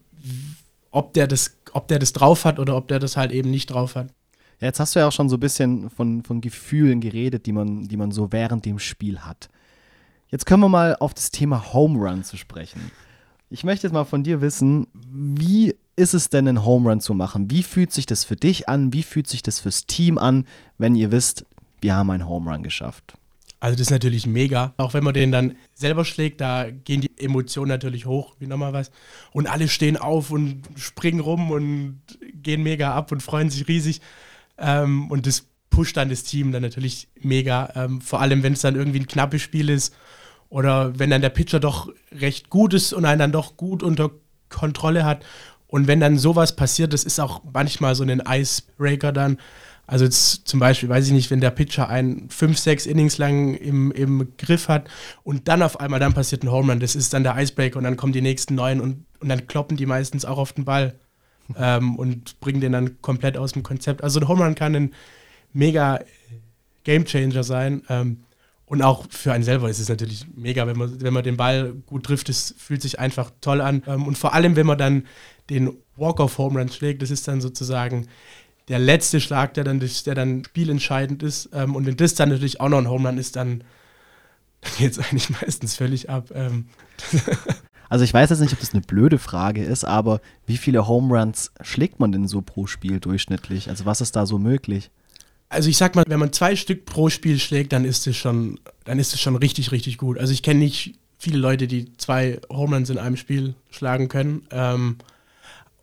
[0.91, 3.67] ob der das, ob der das drauf hat oder ob der das halt eben nicht
[3.67, 4.09] drauf hat.
[4.61, 7.89] Jetzt hast du ja auch schon so ein bisschen von, von Gefühlen geredet, die man,
[7.89, 9.49] die man so während dem Spiel hat.
[10.29, 12.91] Jetzt können wir mal auf das Thema Home Run zu sprechen.
[13.49, 17.15] Ich möchte jetzt mal von dir wissen, wie ist es denn, einen Home Run zu
[17.15, 17.51] machen?
[17.51, 18.93] Wie fühlt sich das für dich an?
[18.93, 20.47] Wie fühlt sich das fürs Team an,
[20.79, 21.47] wenn ihr wisst,
[21.81, 23.15] wir haben einen Home Run geschafft?
[23.61, 24.73] Also das ist natürlich mega.
[24.79, 28.73] Auch wenn man den dann selber schlägt, da gehen die Emotionen natürlich hoch, wie nochmal
[28.73, 28.91] was.
[29.33, 32.01] Und alle stehen auf und springen rum und
[32.33, 34.01] gehen mega ab und freuen sich riesig.
[34.57, 37.71] Ähm, und das pusht dann das Team dann natürlich mega.
[37.77, 39.95] Ähm, vor allem, wenn es dann irgendwie ein knappes Spiel ist
[40.49, 44.11] oder wenn dann der Pitcher doch recht gut ist und einen dann doch gut unter
[44.49, 45.25] Kontrolle hat.
[45.67, 49.39] Und wenn dann sowas passiert, das ist auch manchmal so ein Icebreaker dann.
[49.91, 53.55] Also jetzt zum Beispiel, weiß ich nicht, wenn der Pitcher einen 5, 6 Innings lang
[53.55, 54.89] im, im Griff hat
[55.25, 57.83] und dann auf einmal dann passiert ein Home Run, das ist dann der Icebreaker und
[57.83, 60.95] dann kommen die nächsten neun und, und dann kloppen die meistens auch auf den Ball
[61.57, 64.05] ähm, und bringen den dann komplett aus dem Konzept.
[64.05, 64.95] Also ein Home Run kann ein
[65.53, 65.99] mega
[66.85, 67.83] Gamechanger sein.
[67.89, 68.19] Ähm,
[68.67, 71.73] Und auch für einen selber ist es natürlich mega, wenn man, wenn man den Ball
[71.87, 72.29] gut trifft.
[72.29, 73.83] Es fühlt sich einfach toll an.
[73.89, 75.07] Ähm, und vor allem, wenn man dann
[75.49, 78.07] den Walk-off-Home Run schlägt, das ist dann sozusagen
[78.71, 81.51] der letzte Schlag, der dann, der dann spielentscheidend ist.
[81.53, 83.65] Ähm, und wenn das dann natürlich auch noch ein Home Run ist, dann,
[84.63, 86.31] dann geht es eigentlich meistens völlig ab.
[86.35, 86.67] Ähm.
[87.93, 91.13] Also ich weiß jetzt nicht, ob das eine blöde Frage ist, aber wie viele Home
[91.13, 93.69] Runs schlägt man denn so pro Spiel durchschnittlich?
[93.69, 94.93] Also was ist da so möglich?
[95.49, 98.61] Also ich sag mal, wenn man zwei Stück pro Spiel schlägt, dann ist es schon,
[98.85, 100.19] dann ist es schon richtig, richtig gut.
[100.19, 104.47] Also ich kenne nicht viele Leute, die zwei Home Runs in einem Spiel schlagen können.
[104.53, 104.99] Ähm,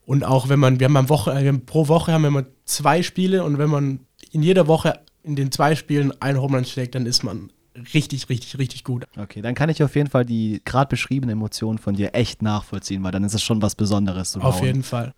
[0.08, 3.04] und auch wenn man, wir haben am Woche, haben pro Woche haben wir immer zwei
[3.04, 4.00] Spiele und wenn man
[4.32, 7.52] in jeder Woche in den zwei Spielen ein Home Run schlägt, dann ist man
[7.94, 9.06] richtig, richtig, richtig gut.
[9.18, 13.04] Okay, dann kann ich auf jeden Fall die gerade beschriebene Emotion von dir echt nachvollziehen,
[13.04, 15.14] weil dann ist es schon was Besonderes zu Auf jeden Fall.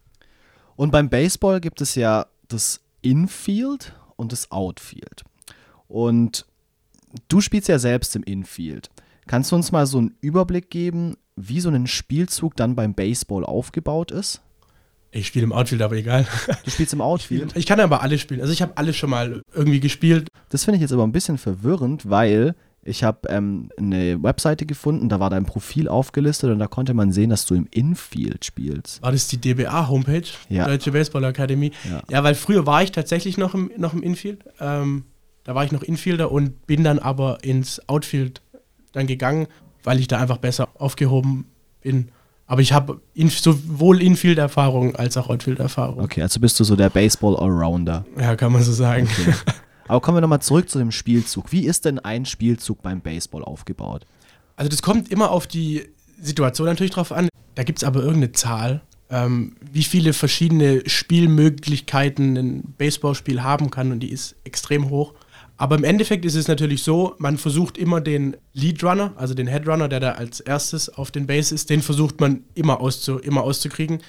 [0.75, 5.23] Und beim Baseball gibt es ja das Infield und das Outfield.
[5.87, 6.47] Und
[7.27, 8.89] du spielst ja selbst im Infield.
[9.27, 13.45] Kannst du uns mal so einen Überblick geben, wie so ein Spielzug dann beim Baseball
[13.45, 14.41] aufgebaut ist?
[15.11, 16.27] Ich spiele im Outfield, aber egal.
[16.63, 17.55] Du spielst im Outfield?
[17.55, 18.41] Ich kann aber alle spielen.
[18.41, 20.27] Also ich habe alle schon mal irgendwie gespielt.
[20.49, 25.09] Das finde ich jetzt aber ein bisschen verwirrend, weil ich habe ähm, eine Webseite gefunden,
[25.09, 29.01] da war dein Profil aufgelistet und da konnte man sehen, dass du im Infield spielst.
[29.01, 30.27] War das die DBA-Homepage?
[30.47, 30.65] Ja.
[30.65, 31.71] Deutsche Baseball Akademie.
[31.89, 32.01] Ja.
[32.09, 32.23] ja.
[32.23, 34.45] weil früher war ich tatsächlich noch im, noch im Infield.
[34.59, 35.05] Ähm,
[35.43, 38.41] da war ich noch Infielder und bin dann aber ins Outfield
[38.91, 39.47] dann gegangen,
[39.83, 41.47] weil ich da einfach besser aufgehoben
[41.81, 42.11] bin.
[42.49, 45.99] Aber ich habe in, sowohl Infield-Erfahrung als auch Outfield-Erfahrung.
[45.99, 48.05] Okay, also bist du so der Baseball-Allrounder.
[48.19, 49.07] Ja, kann man so sagen.
[49.07, 49.35] Okay.
[49.87, 51.51] Aber kommen wir nochmal zurück zu dem Spielzug.
[51.51, 54.07] Wie ist denn ein Spielzug beim Baseball aufgebaut?
[54.55, 57.29] Also das kommt immer auf die Situation natürlich drauf an.
[57.53, 58.81] Da gibt es aber irgendeine Zahl,
[59.11, 65.13] ähm, wie viele verschiedene Spielmöglichkeiten ein Baseballspiel haben kann und die ist extrem hoch.
[65.59, 69.47] Aber im Endeffekt ist es natürlich so, man versucht immer den Lead Runner, also den
[69.47, 73.19] Head Runner, der da als erstes auf den Base ist, den versucht man immer, auszu
[73.19, 73.99] immer auszukriegen,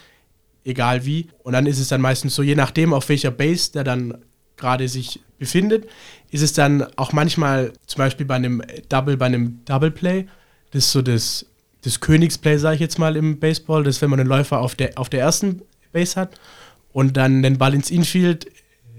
[0.65, 1.27] egal wie.
[1.43, 4.19] Und dann ist es dann meistens so, je nachdem, auf welcher Base der dann
[4.57, 5.89] gerade sich befindet,
[6.31, 10.29] ist es dann auch manchmal, zum Beispiel bei einem Double, bei einem Double Play,
[10.71, 11.47] das ist so das,
[11.83, 14.77] das Königsplay, sage ich jetzt mal im Baseball, das ist, wenn man einen Läufer auf
[14.77, 16.39] der, auf der ersten Base hat
[16.93, 18.47] und dann den Ball ins Infield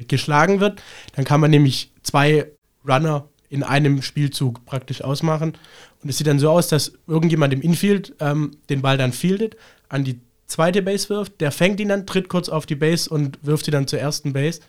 [0.08, 0.82] geschlagen wird,
[1.16, 2.48] dann kann man nämlich zwei
[2.88, 5.58] Runner in einem Spielzug praktisch ausmachen.
[6.02, 9.58] Und es sieht dann so aus, dass irgendjemand im Infield ähm, den Ball dann fieldet,
[9.90, 13.40] an die zweite Base wirft, der fängt ihn dann, tritt kurz auf die Base und
[13.42, 14.62] wirft sie dann zur ersten Base.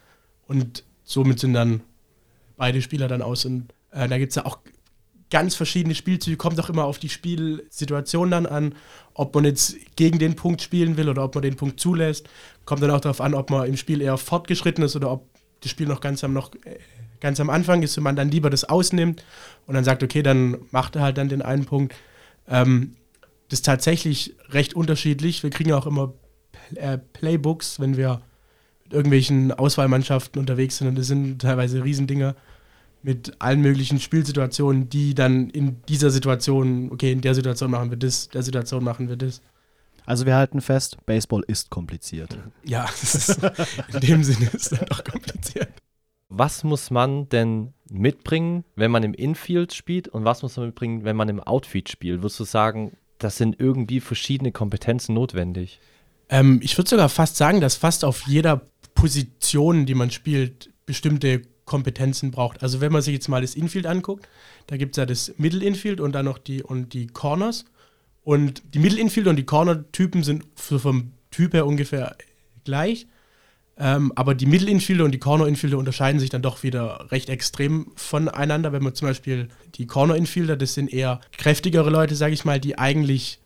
[0.46, 1.80] Und somit sind dann
[2.56, 3.44] beide Spieler dann aus.
[3.44, 4.58] Und äh, da gibt es ja auch
[5.32, 8.74] ganz verschiedene Spielzüge, kommt auch immer auf die Spielsituation dann an,
[9.14, 12.28] ob man jetzt gegen den Punkt spielen will oder ob man den Punkt zulässt.
[12.66, 15.26] Kommt dann auch darauf an, ob man im Spiel eher fortgeschritten ist oder ob
[15.62, 16.78] das Spiel noch ganz am, noch, äh,
[17.20, 19.24] ganz am Anfang ist und man dann lieber das ausnimmt
[19.66, 21.94] und dann sagt, okay, dann macht er halt dann den einen Punkt.
[22.46, 22.96] Ähm,
[23.48, 25.42] das ist tatsächlich recht unterschiedlich.
[25.42, 26.12] Wir kriegen auch immer
[26.74, 28.20] äh, Playbooks, wenn wir
[28.90, 32.36] irgendwelchen Auswahlmannschaften unterwegs sind und das sind teilweise Riesendinger
[33.02, 37.98] mit allen möglichen Spielsituationen, die dann in dieser Situation, okay, in der Situation machen wir
[37.98, 39.42] das, der Situation machen wir das.
[40.04, 42.36] Also wir halten fest, Baseball ist kompliziert.
[42.64, 43.38] Ja, ist,
[43.92, 45.68] in dem Sinne ist es doch kompliziert.
[46.28, 51.04] Was muss man denn mitbringen, wenn man im Infield spielt und was muss man mitbringen,
[51.04, 52.22] wenn man im Outfield spielt?
[52.22, 55.80] Würdest du sagen, das sind irgendwie verschiedene Kompetenzen notwendig?
[56.28, 58.62] Ähm, ich würde sogar fast sagen, dass fast auf jeder
[58.94, 62.62] Positionen, die man spielt, bestimmte Kompetenzen braucht.
[62.62, 64.28] Also wenn man sich jetzt mal das Infield anguckt,
[64.66, 67.64] da gibt es ja das Middle Infield und dann noch die und die Corners.
[68.24, 72.14] Und die Middle Infield und die Corner-Typen sind vom Typ her ungefähr
[72.64, 73.06] gleich.
[73.78, 77.30] Ähm, aber die Middle Infielder und die Corner Infielder unterscheiden sich dann doch wieder recht
[77.30, 78.70] extrem voneinander.
[78.74, 82.60] Wenn man zum Beispiel die Corner Infielder, das sind eher kräftigere Leute, sage ich mal,
[82.60, 83.38] die eigentlich,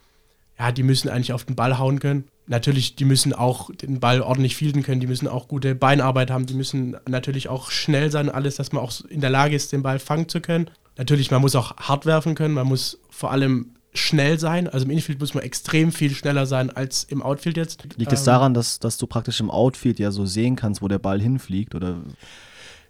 [0.58, 4.20] ja, die müssen eigentlich auf den Ball hauen können natürlich, die müssen auch den Ball
[4.20, 8.30] ordentlich fielden können, die müssen auch gute Beinarbeit haben, die müssen natürlich auch schnell sein,
[8.30, 10.70] alles, dass man auch in der Lage ist, den Ball fangen zu können.
[10.96, 14.68] Natürlich, man muss auch hart werfen können, man muss vor allem schnell sein.
[14.68, 17.86] Also im Infield muss man extrem viel schneller sein als im Outfield jetzt.
[17.96, 20.88] Liegt es ähm, daran, dass, dass du praktisch im Outfield ja so sehen kannst, wo
[20.88, 21.74] der Ball hinfliegt?
[21.74, 21.98] Oder?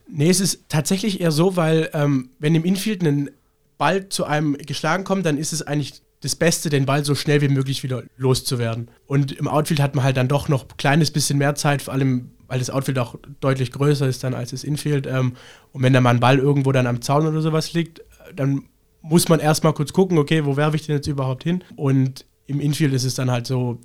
[0.09, 3.31] Nee, es ist tatsächlich eher so, weil ähm, wenn im Infield ein
[3.79, 7.41] Ball zu einem geschlagen kommt, dann ist es eigentlich das Beste, den Ball so schnell
[7.41, 8.91] wie möglich wieder loszuwerden.
[9.07, 11.95] Und im Outfield hat man halt dann doch noch ein kleines bisschen mehr Zeit, vor
[11.95, 15.07] allem weil das Outfield auch deutlich größer ist dann als das Infield.
[15.07, 15.35] Ähm,
[15.73, 18.03] und wenn da mal ein Ball irgendwo dann am Zaun oder sowas liegt,
[18.35, 18.65] dann
[19.03, 21.63] muss man erstmal kurz gucken, okay, wo werfe ich den jetzt überhaupt hin?
[21.77, 23.81] Und im Infield ist es dann halt so,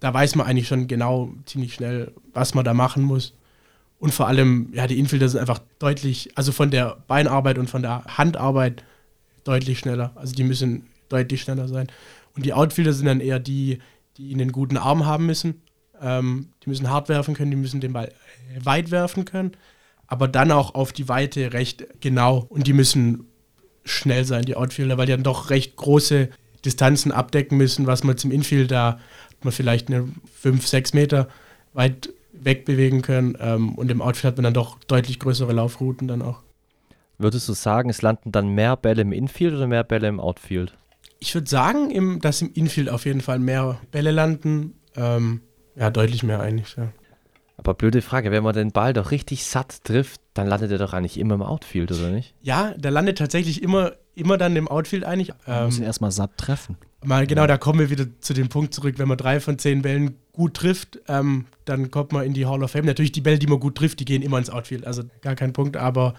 [0.00, 3.34] da weiß man eigentlich schon genau ziemlich schnell, was man da machen muss.
[3.98, 7.82] Und vor allem, ja, die Infielder sind einfach deutlich, also von der Beinarbeit und von
[7.82, 8.82] der Handarbeit
[9.44, 10.12] deutlich schneller.
[10.14, 11.88] Also die müssen deutlich schneller sein.
[12.34, 13.78] Und die Outfielder sind dann eher die,
[14.16, 15.62] die einen guten Arm haben müssen.
[16.00, 18.12] Ähm, die müssen hart werfen können, die müssen den Ball
[18.58, 19.52] weit werfen können,
[20.06, 22.46] aber dann auch auf die Weite recht genau.
[22.48, 23.26] Und die müssen
[23.84, 26.30] schnell sein, die Outfielder, weil die dann doch recht große
[26.64, 28.98] Distanzen abdecken müssen, was man zum Infield da
[29.44, 30.08] man vielleicht eine
[30.40, 31.28] 5, 6 Meter
[31.72, 33.36] weit wegbewegen können.
[33.40, 36.42] Ähm, und im Outfield hat man dann doch deutlich größere Laufrouten dann auch.
[37.18, 40.76] Würdest du sagen, es landen dann mehr Bälle im Infield oder mehr Bälle im Outfield?
[41.20, 44.80] Ich würde sagen, im, dass im Infield auf jeden Fall mehr Bälle landen.
[44.96, 45.42] Ähm,
[45.76, 46.88] ja, deutlich mehr eigentlich, ja.
[47.56, 50.94] Aber blöde Frage, wenn man den Ball doch richtig satt trifft, dann landet er doch
[50.94, 52.34] eigentlich immer im Outfield, oder nicht?
[52.40, 55.34] Ja, der landet tatsächlich immer, immer dann im Outfield eigentlich.
[55.46, 56.78] Man muss ihn erstmal satt treffen.
[57.04, 59.82] Mal genau, da kommen wir wieder zu dem Punkt zurück, wenn man drei von zehn
[59.82, 62.86] Bällen gut trifft, ähm, dann kommt man in die Hall of Fame.
[62.86, 65.52] Natürlich, die Bälle, die man gut trifft, die gehen immer ins Outfield, also gar kein
[65.52, 66.14] Punkt, aber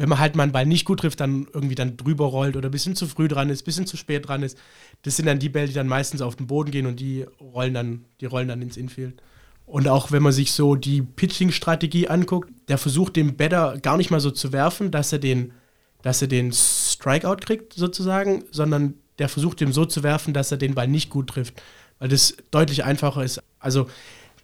[0.00, 2.70] wenn man halt mal einen Ball nicht gut trifft, dann irgendwie dann drüber rollt oder
[2.70, 4.56] ein bisschen zu früh dran ist, ein bisschen zu spät dran ist,
[5.02, 7.74] das sind dann die Bälle, die dann meistens auf den Boden gehen und die rollen
[7.74, 9.20] dann, die rollen dann ins Infield.
[9.66, 14.10] Und auch wenn man sich so die Pitching-Strategie anguckt, der versucht den Batter gar nicht
[14.10, 15.52] mal so zu werfen, dass er den,
[16.00, 20.56] dass er den Strikeout kriegt, sozusagen, sondern der versucht dem so zu werfen, dass er
[20.56, 21.62] den Ball nicht gut trifft.
[21.98, 23.42] Weil das deutlich einfacher ist.
[23.58, 23.86] Also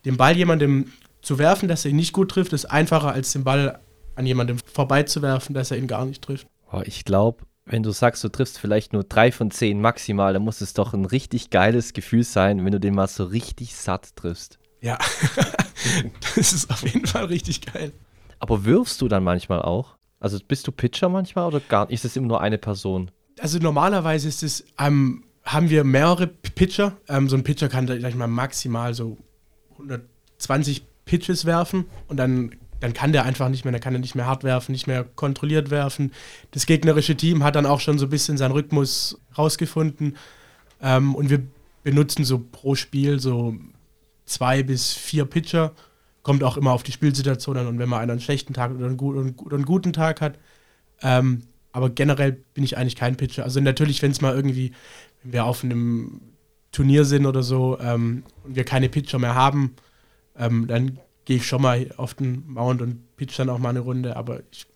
[0.04, 0.92] den Ball jemandem
[1.22, 3.80] zu werfen, dass er ihn nicht gut trifft, ist einfacher, als den Ball
[4.16, 6.46] an jemandem vorbeizuwerfen, dass er ihn gar nicht trifft.
[6.70, 10.42] Boah, ich glaube, wenn du sagst, du triffst vielleicht nur drei von zehn maximal, dann
[10.42, 14.16] muss es doch ein richtig geiles Gefühl sein, wenn du den mal so richtig satt
[14.16, 14.58] triffst.
[14.80, 14.98] Ja,
[16.36, 17.92] das ist auf jeden Fall richtig geil.
[18.38, 19.96] Aber wirfst du dann manchmal auch?
[20.20, 21.94] Also bist du Pitcher manchmal oder gar nicht?
[21.94, 23.10] Ist es immer nur eine Person?
[23.40, 26.96] Also normalerweise ist es, ähm, haben wir mehrere Pitcher.
[27.08, 29.18] Ähm, so ein Pitcher kann, sag ich mal, maximal so
[29.72, 34.14] 120 Pitches werfen und dann, dann kann der einfach nicht mehr, dann kann er nicht
[34.14, 36.12] mehr hart werfen, nicht mehr kontrolliert werfen.
[36.50, 40.16] Das gegnerische Team hat dann auch schon so ein bisschen seinen Rhythmus rausgefunden
[40.80, 41.42] ähm, und wir
[41.82, 43.54] benutzen so pro Spiel so
[44.24, 45.72] zwei bis vier Pitcher.
[46.22, 48.96] Kommt auch immer auf die Spielsituation an und wenn man einen schlechten Tag oder einen,
[48.96, 50.38] guten, oder einen guten Tag hat.
[51.02, 53.44] Ähm, aber generell bin ich eigentlich kein Pitcher.
[53.44, 54.72] Also natürlich, wenn es mal irgendwie,
[55.22, 56.20] wenn wir auf einem
[56.72, 59.76] Turnier sind oder so ähm, und wir keine Pitcher mehr haben,
[60.38, 63.80] ähm, dann gehe ich schon mal auf den Mount und pitch dann auch mal eine
[63.80, 64.16] Runde.
[64.16, 64.66] Aber ich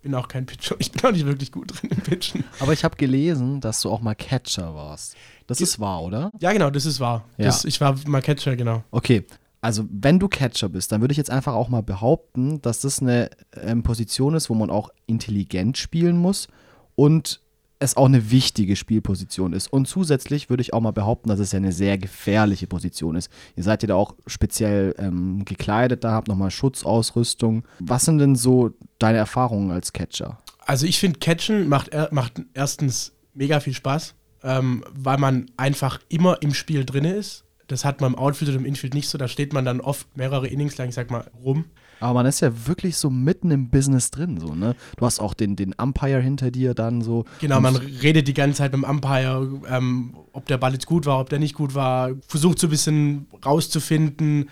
[0.00, 0.76] bin auch kein Pitcher.
[0.78, 2.44] Ich bin auch nicht wirklich gut drin im Pitchen.
[2.60, 5.16] Aber ich habe gelesen, dass du auch mal Catcher warst.
[5.46, 6.30] Das ist wahr, oder?
[6.40, 7.24] Ja, genau, das ist wahr.
[7.36, 7.46] Ja.
[7.46, 8.84] Das, ich war mal Catcher, genau.
[8.92, 9.26] Okay,
[9.60, 13.02] also wenn du Catcher bist, dann würde ich jetzt einfach auch mal behaupten, dass das
[13.02, 16.46] eine ähm, Position ist, wo man auch intelligent spielen muss
[16.94, 17.40] und
[17.78, 19.72] es auch eine wichtige Spielposition ist.
[19.72, 23.30] Und zusätzlich würde ich auch mal behaupten, dass es ja eine sehr gefährliche Position ist.
[23.54, 27.64] Ihr seid ja da auch speziell ähm, gekleidet, da habt nochmal Schutzausrüstung.
[27.78, 30.38] Was sind denn so deine Erfahrungen als Catcher?
[30.60, 36.42] Also ich finde, Catchen macht, macht erstens mega viel Spaß, ähm, weil man einfach immer
[36.42, 37.44] im Spiel drin ist.
[37.68, 39.18] Das hat man im Outfield und im Infield nicht so.
[39.18, 41.66] Da steht man dann oft mehrere Innings lang, ich sag mal, rum.
[42.00, 44.74] Aber man ist ja wirklich so mitten im Business drin, so, ne?
[44.96, 47.24] Du hast auch den, den Umpire hinter dir dann so.
[47.40, 51.06] Genau, man redet die ganze Zeit mit dem Umpire, ähm, ob der Ball jetzt gut
[51.06, 52.10] war, ob der nicht gut war.
[52.28, 54.50] Versucht so ein bisschen rauszufinden,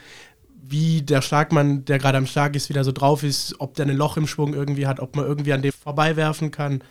[0.67, 3.97] wie der Schlagmann, der gerade am Schlag ist, wieder so drauf ist, ob der ein
[3.97, 6.83] Loch im Schwung irgendwie hat, ob man irgendwie an dem vorbeiwerfen kann,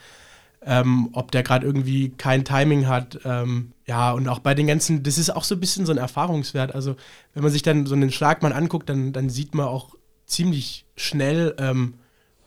[0.66, 3.20] ähm, ob der gerade irgendwie kein Timing hat.
[3.26, 5.98] Ähm, ja, und auch bei den ganzen, das ist auch so ein bisschen so ein
[5.98, 6.74] Erfahrungswert.
[6.76, 6.96] Also,
[7.34, 11.56] wenn man sich dann so einen Schlagmann anguckt, dann, dann sieht man auch ziemlich schnell,
[11.58, 11.96] ähm,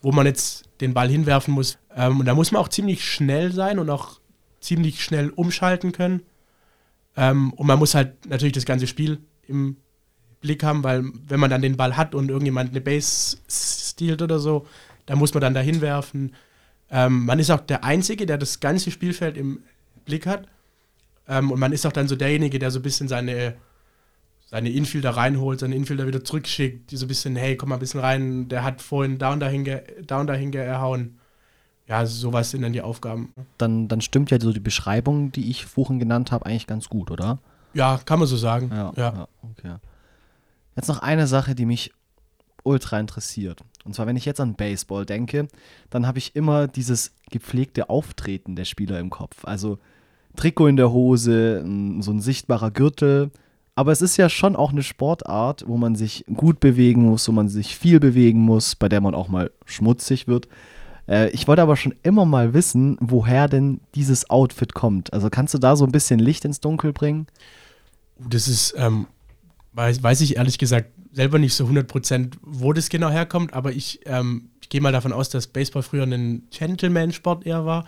[0.02, 1.78] wo man jetzt den Ball hinwerfen muss.
[1.94, 4.20] Ähm, und da muss man auch ziemlich schnell sein und auch
[4.60, 6.22] ziemlich schnell umschalten können.
[7.16, 9.76] Ähm, und man muss halt natürlich das ganze Spiel im
[10.40, 14.38] Blick haben, weil wenn man dann den Ball hat und irgendjemand eine Base stiehlt oder
[14.38, 14.66] so,
[15.06, 16.34] dann muss man dann da hinwerfen.
[16.90, 19.62] Ähm, man ist auch der Einzige, der das ganze Spielfeld im
[20.04, 20.46] Blick hat.
[21.28, 23.56] Ähm, und man ist auch dann so derjenige, der so ein bisschen seine,
[24.46, 27.80] seine Infielder reinholt, seine Infielder wieder zurückschickt, die so ein bisschen, hey, komm mal ein
[27.80, 31.18] bisschen rein, der hat vorhin da und dahin, ge da und dahin gehauen.
[31.88, 33.32] Ja, sowas sind dann die Aufgaben.
[33.58, 37.10] dann, dann stimmt ja so die Beschreibung, die ich vorhin genannt habe, eigentlich ganz gut,
[37.10, 37.38] oder?
[37.74, 38.70] Ja, kann man so sagen.
[38.72, 39.28] Ja, ja.
[39.42, 39.76] okay.
[40.74, 41.92] Jetzt noch eine Sache, die mich
[42.64, 43.60] ultra interessiert.
[43.84, 45.46] Und zwar, wenn ich jetzt an Baseball denke,
[45.90, 49.44] dann habe ich immer dieses gepflegte Auftreten der Spieler im Kopf.
[49.44, 49.78] Also
[50.34, 51.60] Trikot in der Hose,
[52.00, 53.30] so ein sichtbarer Gürtel.
[53.76, 57.32] Aber es ist ja schon auch eine Sportart, wo man sich gut bewegen muss, wo
[57.32, 60.48] man sich viel bewegen muss, bei der man auch mal schmutzig wird.
[61.06, 65.12] Äh, ich wollte aber schon immer mal wissen, woher denn dieses Outfit kommt.
[65.12, 67.26] Also kannst du da so ein bisschen Licht ins Dunkel bringen?
[68.18, 69.06] Das ist, ähm,
[69.74, 74.00] weiß, weiß ich ehrlich gesagt selber nicht so 100%, wo das genau herkommt, aber ich,
[74.06, 77.86] ähm, ich gehe mal davon aus, dass Baseball früher ein Gentleman-Sport eher war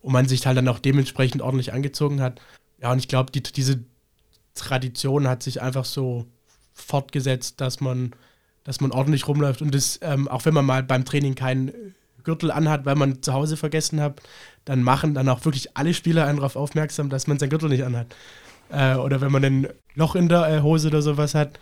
[0.00, 2.40] und man sich halt dann auch dementsprechend ordentlich angezogen hat.
[2.80, 3.84] Ja, und ich glaube, die, diese
[4.58, 6.26] Tradition hat sich einfach so
[6.74, 8.12] fortgesetzt, dass man,
[8.64, 11.94] dass man ordentlich rumläuft und das, ähm, auch wenn man mal beim Training keinen
[12.24, 14.20] Gürtel anhat, weil man zu Hause vergessen hat,
[14.64, 17.84] dann machen dann auch wirklich alle Spieler einen darauf aufmerksam, dass man seinen Gürtel nicht
[17.84, 18.14] anhat.
[18.70, 21.58] Äh, oder wenn man ein Loch in der äh, Hose oder sowas hat,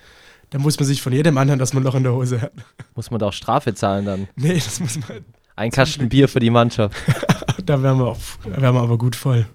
[0.51, 2.53] dann muss man sich von jedem anhören, dass man ein Loch in der Hose hat.
[2.95, 4.29] Muss man da auch Strafe zahlen dann?
[4.37, 5.25] Nee, das muss man.
[5.55, 6.97] Ein Kasten Bier für die Mannschaft.
[7.65, 9.47] da wären wir, wär wir aber gut voll.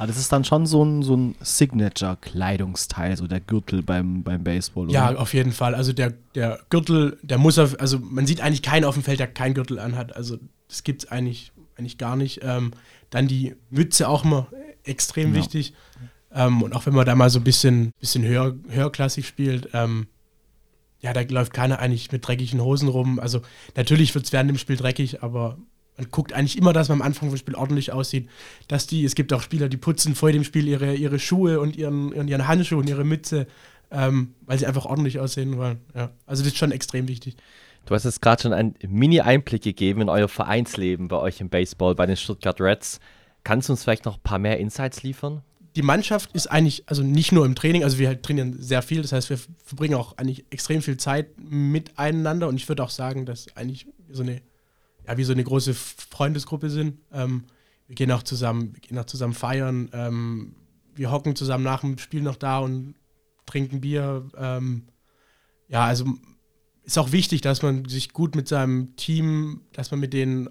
[0.00, 4.42] Aber das ist dann schon so ein, so ein Signature-Kleidungsteil, so der Gürtel beim, beim
[4.42, 4.84] Baseball.
[4.84, 4.94] Oder?
[4.94, 5.74] Ja, auf jeden Fall.
[5.74, 9.20] Also der, der Gürtel, der muss auf, also man sieht eigentlich keinen auf dem Feld,
[9.20, 10.16] der keinen Gürtel anhat.
[10.16, 12.40] Also das gibt es eigentlich, eigentlich gar nicht.
[12.42, 12.70] Ähm,
[13.10, 14.46] dann die Mütze auch immer
[14.84, 15.40] extrem ja.
[15.40, 15.74] wichtig.
[16.32, 20.06] Ähm, und auch wenn man da mal so ein bisschen, bisschen höher, höherklassig spielt, ähm,
[21.00, 23.20] ja, da läuft keiner eigentlich mit dreckigen Hosen rum.
[23.20, 23.42] Also
[23.76, 25.58] natürlich wird es während dem Spiel dreckig, aber
[26.00, 28.28] man guckt eigentlich immer, dass man am Anfang vom Spiel ordentlich aussieht.
[28.68, 31.76] Dass die, es gibt auch Spieler, die putzen vor dem Spiel ihre, ihre Schuhe und
[31.76, 33.46] ihren, und ihren Handschuh und ihre Mütze,
[33.90, 35.80] ähm, weil sie einfach ordentlich aussehen wollen.
[35.94, 36.10] Ja.
[36.26, 37.36] Also das ist schon extrem wichtig.
[37.84, 41.94] Du hast jetzt gerade schon einen Mini-Einblick gegeben in euer Vereinsleben bei euch im Baseball,
[41.94, 42.98] bei den Stuttgart Reds.
[43.44, 45.42] Kannst du uns vielleicht noch ein paar mehr Insights liefern?
[45.76, 49.12] Die Mannschaft ist eigentlich, also nicht nur im Training, also wir trainieren sehr viel, das
[49.12, 53.46] heißt, wir verbringen auch eigentlich extrem viel Zeit miteinander und ich würde auch sagen, dass
[53.56, 54.42] eigentlich so eine
[55.06, 56.98] ja, wie so eine große Freundesgruppe sind.
[57.12, 57.44] Ähm,
[57.86, 59.90] wir gehen auch zusammen, wir gehen auch zusammen feiern.
[59.92, 60.54] Ähm,
[60.94, 62.94] wir hocken zusammen nach dem Spiel noch da und
[63.46, 64.28] trinken Bier.
[64.36, 64.84] Ähm,
[65.68, 66.04] ja, also
[66.82, 70.48] ist auch wichtig, dass man sich gut mit seinem Team, dass man mit denen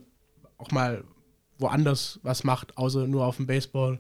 [0.58, 1.04] auch mal
[1.58, 4.00] woanders was macht, außer nur auf dem Baseball,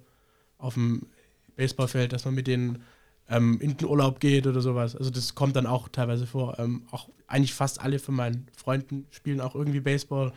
[0.57, 1.07] auf dem
[1.55, 2.83] Baseballfeld, dass man mit denen
[3.29, 4.95] ähm, in den Urlaub geht oder sowas.
[4.95, 6.57] Also das kommt dann auch teilweise vor.
[6.59, 10.33] Ähm, auch eigentlich fast alle von meinen Freunden spielen auch irgendwie Baseball.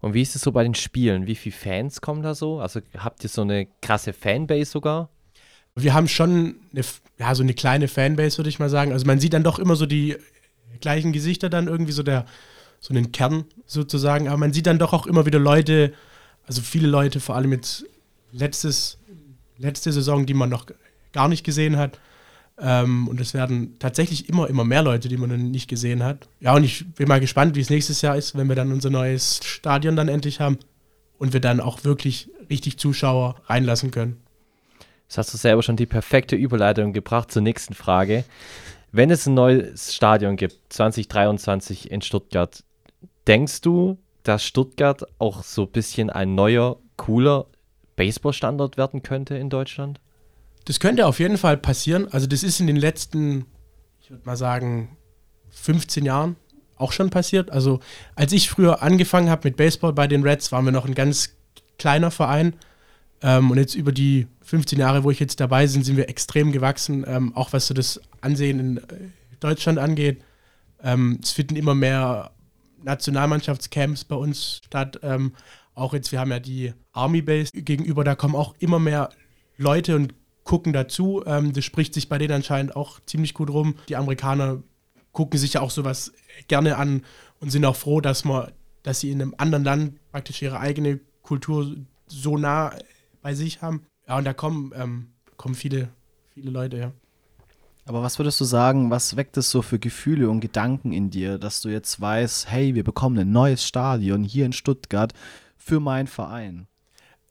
[0.00, 1.26] Und wie ist es so bei den Spielen?
[1.26, 2.60] Wie viele Fans kommen da so?
[2.60, 5.10] Also habt ihr so eine krasse Fanbase sogar?
[5.74, 6.84] Wir haben schon eine,
[7.18, 8.92] ja, so eine kleine Fanbase, würde ich mal sagen.
[8.92, 10.16] Also man sieht dann doch immer so die
[10.80, 12.26] gleichen Gesichter dann irgendwie so der
[12.82, 15.94] so einen Kern sozusagen, aber man sieht dann doch auch immer wieder Leute,
[16.48, 17.86] also viele Leute, vor allem jetzt
[18.32, 18.98] letztes,
[19.56, 20.66] letzte Saison, die man noch
[21.12, 21.98] gar nicht gesehen hat.
[22.58, 26.28] Ähm, und es werden tatsächlich immer, immer mehr Leute, die man dann nicht gesehen hat.
[26.40, 28.90] Ja, und ich bin mal gespannt, wie es nächstes Jahr ist, wenn wir dann unser
[28.90, 30.58] neues Stadion dann endlich haben
[31.18, 34.20] und wir dann auch wirklich richtig Zuschauer reinlassen können.
[35.08, 38.24] Jetzt hast du selber schon die perfekte Überleitung gebracht zur nächsten Frage.
[38.92, 42.62] Wenn es ein neues Stadion gibt, 2023 in Stuttgart,
[43.26, 47.46] denkst du, dass Stuttgart auch so ein bisschen ein neuer, cooler
[47.96, 50.00] Baseballstandort werden könnte in Deutschland?
[50.64, 52.08] Das könnte auf jeden Fall passieren.
[52.12, 53.46] Also das ist in den letzten,
[54.00, 54.96] ich würde mal sagen,
[55.50, 56.36] 15 Jahren
[56.76, 57.50] auch schon passiert.
[57.50, 57.80] Also
[58.14, 61.36] als ich früher angefangen habe mit Baseball bei den Reds, waren wir noch ein ganz
[61.78, 62.54] kleiner Verein.
[63.22, 66.52] Ähm, und jetzt über die 15 Jahre, wo ich jetzt dabei bin, sind wir extrem
[66.52, 68.82] gewachsen, ähm, auch was so das Ansehen in äh,
[69.40, 70.22] Deutschland angeht.
[70.82, 72.32] Ähm, es finden immer mehr
[72.82, 74.98] Nationalmannschaftscamps bei uns statt.
[75.02, 75.32] Ähm,
[75.74, 79.10] auch jetzt, wir haben ja die Army Base gegenüber, da kommen auch immer mehr
[79.56, 81.22] Leute und gucken dazu.
[81.26, 83.76] Ähm, das spricht sich bei denen anscheinend auch ziemlich gut rum.
[83.88, 84.62] Die Amerikaner
[85.12, 86.12] gucken sich ja auch sowas
[86.48, 87.02] gerne an
[87.40, 88.50] und sind auch froh, dass man,
[88.82, 91.76] dass sie in einem anderen Land praktisch ihre eigene Kultur
[92.06, 92.74] so nah
[93.20, 93.82] bei sich haben.
[94.08, 95.88] Ja, und da kommen, ähm, kommen viele,
[96.34, 96.92] viele Leute, ja.
[97.84, 101.38] Aber was würdest du sagen, was weckt es so für Gefühle und Gedanken in dir,
[101.38, 105.12] dass du jetzt weißt, hey, wir bekommen ein neues Stadion hier in Stuttgart
[105.56, 106.68] für meinen Verein?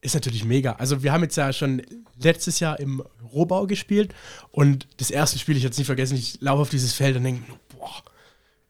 [0.02, 0.74] Ist natürlich mega.
[0.74, 1.82] Also wir haben jetzt ja schon
[2.20, 4.14] letztes Jahr im Rohbau gespielt
[4.52, 7.44] und das erste Spiel, ich jetzt nicht vergessen, ich laufe auf dieses Feld und denke,
[7.78, 8.04] boah,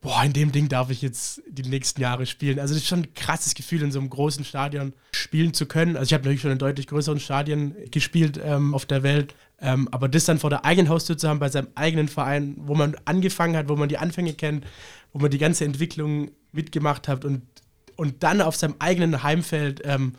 [0.02, 2.60] boah, in dem Ding darf ich jetzt die nächsten Jahre spielen.
[2.60, 5.96] Also das ist schon ein krasses Gefühl, in so einem großen Stadion spielen zu können.
[5.96, 9.88] Also ich habe natürlich schon in deutlich größeren Stadien gespielt ähm, auf der Welt, ähm,
[9.92, 12.96] aber das dann vor der eigenen Haustür zu haben, bei seinem eigenen Verein, wo man
[13.06, 14.66] angefangen hat, wo man die Anfänge kennt,
[15.14, 17.44] wo man die ganze Entwicklung mitgemacht hat und,
[17.96, 20.16] und dann auf seinem eigenen Heimfeld ähm,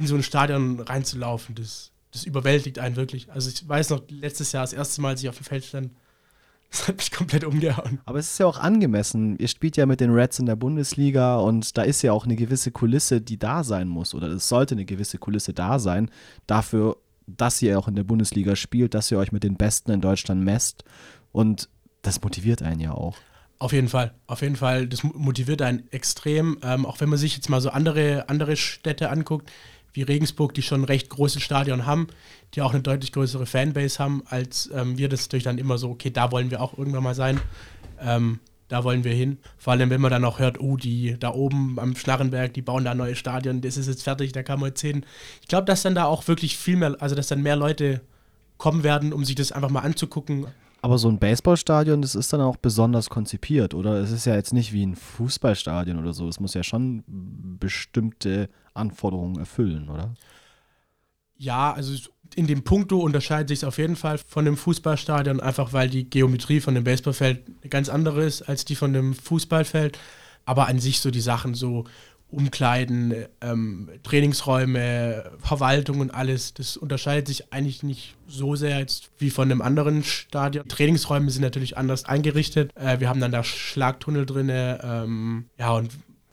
[0.00, 3.30] in so ein Stadion reinzulaufen, das, das überwältigt einen wirklich.
[3.30, 5.90] Also ich weiß noch, letztes Jahr das erste Mal, als ich auf dem Feld stand,
[6.70, 8.00] das hat mich komplett umgehauen.
[8.06, 9.36] Aber es ist ja auch angemessen.
[9.36, 12.34] Ihr spielt ja mit den Reds in der Bundesliga und da ist ja auch eine
[12.34, 14.14] gewisse Kulisse, die da sein muss.
[14.14, 16.10] Oder es sollte eine gewisse Kulisse da sein,
[16.46, 16.96] dafür,
[17.26, 20.42] dass ihr auch in der Bundesliga spielt, dass ihr euch mit den Besten in Deutschland
[20.42, 20.82] messt.
[21.30, 21.68] Und
[22.00, 23.16] das motiviert einen ja auch.
[23.58, 24.86] Auf jeden Fall, auf jeden Fall.
[24.86, 26.58] Das motiviert einen extrem.
[26.62, 29.50] Ähm, auch wenn man sich jetzt mal so andere, andere Städte anguckt,
[29.92, 32.08] wie Regensburg, die schon ein recht großes Stadion haben,
[32.54, 35.90] die auch eine deutlich größere Fanbase haben, als ähm, wir das durch dann immer so,
[35.90, 37.40] okay, da wollen wir auch irgendwann mal sein.
[38.00, 39.38] Ähm, da wollen wir hin.
[39.58, 42.84] Vor allem, wenn man dann auch hört, oh, die da oben am Schnarrenberg, die bauen
[42.84, 45.04] da ein neues Stadion, das ist jetzt fertig, da kann man jetzt hin.
[45.42, 48.00] Ich glaube, dass dann da auch wirklich viel mehr, also dass dann mehr Leute
[48.58, 50.46] kommen werden, um sich das einfach mal anzugucken.
[50.82, 53.94] Aber so ein Baseballstadion, das ist dann auch besonders konzipiert, oder?
[53.94, 56.28] Es ist ja jetzt nicht wie ein Fußballstadion oder so.
[56.28, 57.02] Es muss ja schon
[57.58, 60.14] bestimmte Anforderungen erfüllen, oder?
[61.36, 61.94] Ja, also
[62.34, 66.08] in dem Punkto unterscheidet sich es auf jeden Fall von dem Fußballstadion, einfach weil die
[66.08, 69.98] Geometrie von dem Baseballfeld ganz andere ist als die von dem Fußballfeld.
[70.44, 71.84] Aber an sich so die Sachen, so
[72.30, 79.30] Umkleiden, ähm, Trainingsräume, Verwaltung und alles, das unterscheidet sich eigentlich nicht so sehr jetzt wie
[79.30, 80.68] von einem anderen Stadion.
[80.68, 82.70] Trainingsräume sind natürlich anders eingerichtet.
[82.76, 85.90] Äh, wir haben dann da Schlagtunnel drin, ähm, ja, und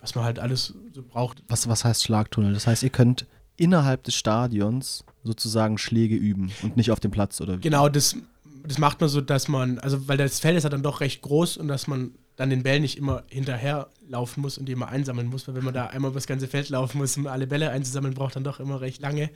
[0.07, 1.43] was man halt alles so braucht.
[1.49, 2.53] Was, was heißt Schlagtunnel?
[2.53, 3.25] Das heißt, ihr könnt
[3.57, 7.57] innerhalb des Stadions sozusagen Schläge üben und nicht auf dem Platz, oder?
[7.57, 8.15] Genau, das,
[8.65, 11.21] das macht man so, dass man, also weil das Feld ist ja dann doch recht
[11.21, 14.87] groß und dass man dann den Bällen nicht immer hinterher laufen muss und die immer
[14.87, 17.47] einsammeln muss, weil wenn man da einmal über das ganze Feld laufen muss, um alle
[17.47, 19.31] Bälle einzusammeln, braucht dann doch immer recht lange.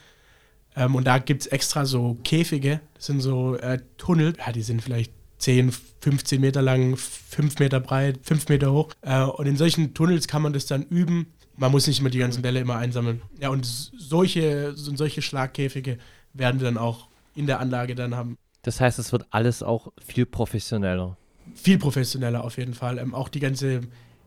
[0.75, 4.61] Ähm, und da gibt es extra so Käfige, das sind so äh, Tunnel, ja, die
[4.61, 5.11] sind vielleicht
[5.41, 5.71] 10,
[6.01, 8.89] 15 Meter lang, 5 Meter breit, 5 Meter hoch.
[9.01, 11.27] Äh, und in solchen Tunnels kann man das dann üben
[11.61, 13.21] man muss nicht immer die ganzen Bälle immer einsammeln.
[13.39, 15.99] Ja, und solche, solche Schlagkäfige
[16.33, 18.37] werden wir dann auch in der Anlage dann haben.
[18.63, 21.17] Das heißt, es wird alles auch viel professioneller.
[21.55, 22.97] Viel professioneller auf jeden Fall.
[22.97, 23.81] Ähm, auch die ganze,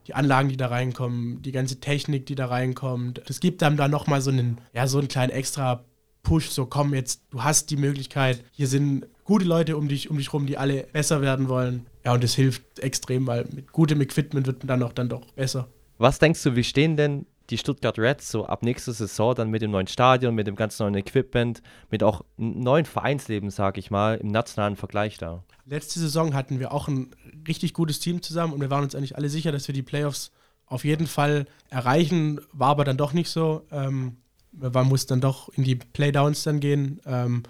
[0.07, 3.23] die Anlagen, die da reinkommen, die ganze Technik, die da reinkommt.
[3.27, 5.85] Das gibt dann da nochmal so einen, ja, so einen kleinen extra
[6.23, 10.19] Push, so komm jetzt, du hast die Möglichkeit, hier sind gute Leute um dich, um
[10.19, 11.87] dich rum, die alle besser werden wollen.
[12.05, 15.25] Ja, und das hilft extrem, weil mit gutem Equipment wird man dann auch dann doch
[15.33, 15.69] besser.
[15.99, 19.63] Was denkst du, wie stehen denn die Stuttgart Reds so ab nächster Saison dann mit
[19.63, 24.17] dem neuen Stadion, mit dem ganz neuen Equipment, mit auch neuen Vereinsleben, sag ich mal,
[24.17, 25.45] im nationalen Vergleich da?
[25.67, 27.11] Letzte Saison hatten wir auch ein
[27.47, 30.31] richtig gutes Team zusammen und wir waren uns eigentlich alle sicher, dass wir die Playoffs
[30.67, 32.41] auf jeden Fall erreichen.
[32.53, 33.67] War aber dann doch nicht so.
[33.71, 34.17] Ähm,
[34.53, 37.01] man muss dann doch in die Playdowns dann gehen.
[37.07, 37.43] Ähm,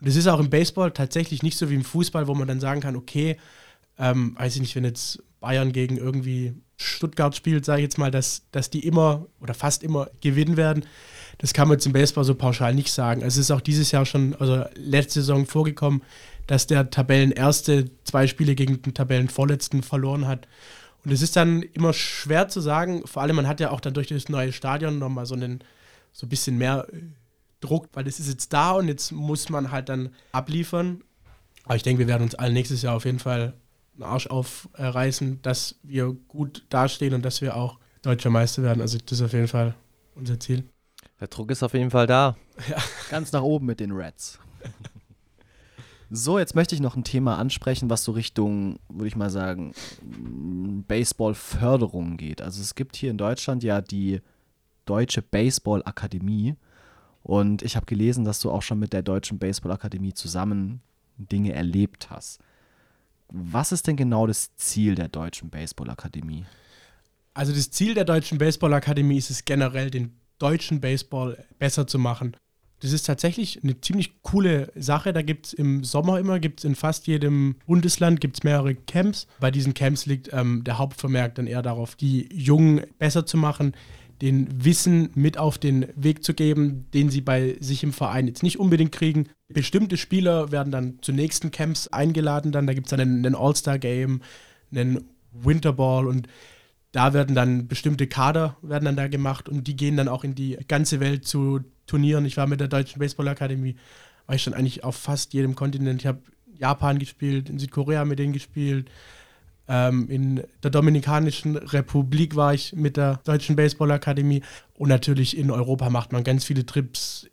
[0.00, 2.60] und es ist auch im Baseball tatsächlich nicht so wie im Fußball, wo man dann
[2.60, 3.36] sagen kann, okay,
[3.98, 8.10] ähm, weiß ich nicht, wenn jetzt Bayern gegen irgendwie Stuttgart spielt, sage ich jetzt mal,
[8.10, 10.84] dass, dass die immer oder fast immer gewinnen werden.
[11.38, 13.22] Das kann man jetzt im Baseball so pauschal nicht sagen.
[13.22, 16.02] Es ist auch dieses Jahr schon, also letzte Saison vorgekommen,
[16.46, 20.46] dass der Tabellenerste zwei Spiele gegen den Tabellenvorletzten verloren hat.
[21.04, 23.94] Und es ist dann immer schwer zu sagen, vor allem man hat ja auch dann
[23.94, 25.60] durch das neue Stadion nochmal so einen,
[26.12, 26.86] so ein bisschen mehr
[27.60, 31.02] Druck, weil es ist jetzt da und jetzt muss man halt dann abliefern.
[31.64, 33.54] Aber ich denke, wir werden uns alle nächstes Jahr auf jeden Fall
[33.94, 38.80] einen Arsch aufreißen, dass wir gut dastehen und dass wir auch deutscher Meister werden.
[38.80, 39.74] Also das ist auf jeden Fall
[40.14, 40.64] unser Ziel.
[41.20, 42.36] Der Druck ist auf jeden Fall da.
[42.70, 42.78] Ja.
[43.10, 44.38] Ganz nach oben mit den Reds.
[46.08, 49.74] So, jetzt möchte ich noch ein Thema ansprechen, was so Richtung, würde ich mal sagen,
[50.86, 52.40] Baseball-Förderung geht.
[52.40, 54.20] Also es gibt hier in Deutschland ja die
[54.84, 56.54] Deutsche Baseball-Akademie.
[57.26, 60.80] Und ich habe gelesen, dass du auch schon mit der Deutschen Baseball-Akademie zusammen
[61.16, 62.38] Dinge erlebt hast.
[63.28, 66.44] Was ist denn genau das Ziel der Deutschen Baseballakademie?
[67.34, 72.36] Also das Ziel der Deutschen Baseballakademie ist es generell, den deutschen Baseball besser zu machen.
[72.78, 75.12] Das ist tatsächlich eine ziemlich coole Sache.
[75.12, 79.26] Da gibt es im Sommer immer, gibt es in fast jedem Bundesland gibt's mehrere Camps.
[79.40, 83.72] Bei diesen Camps liegt ähm, der Hauptvermerk dann eher darauf, die Jungen besser zu machen,
[84.22, 88.42] den Wissen mit auf den Weg zu geben, den sie bei sich im Verein jetzt
[88.42, 89.28] nicht unbedingt kriegen.
[89.48, 93.34] Bestimmte Spieler werden dann zu nächsten Camps eingeladen, dann da gibt es dann einen, einen
[93.34, 94.22] All-Star-Game,
[94.72, 96.28] einen Winterball und
[96.92, 100.34] da werden dann bestimmte Kader werden dann da gemacht und die gehen dann auch in
[100.34, 102.24] die ganze Welt zu Turnieren.
[102.24, 103.76] Ich war mit der Deutschen Baseball-Akademie,
[104.26, 106.00] war ich schon eigentlich auf fast jedem Kontinent.
[106.00, 106.20] Ich habe
[106.58, 108.90] Japan gespielt, in Südkorea mit denen gespielt,
[109.68, 114.42] ähm, in der Dominikanischen Republik war ich mit der Deutschen Baseballakademie.
[114.74, 117.26] Und natürlich in Europa macht man ganz viele Trips,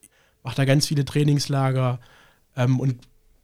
[0.43, 1.99] macht da ganz viele Trainingslager
[2.55, 2.97] ähm, und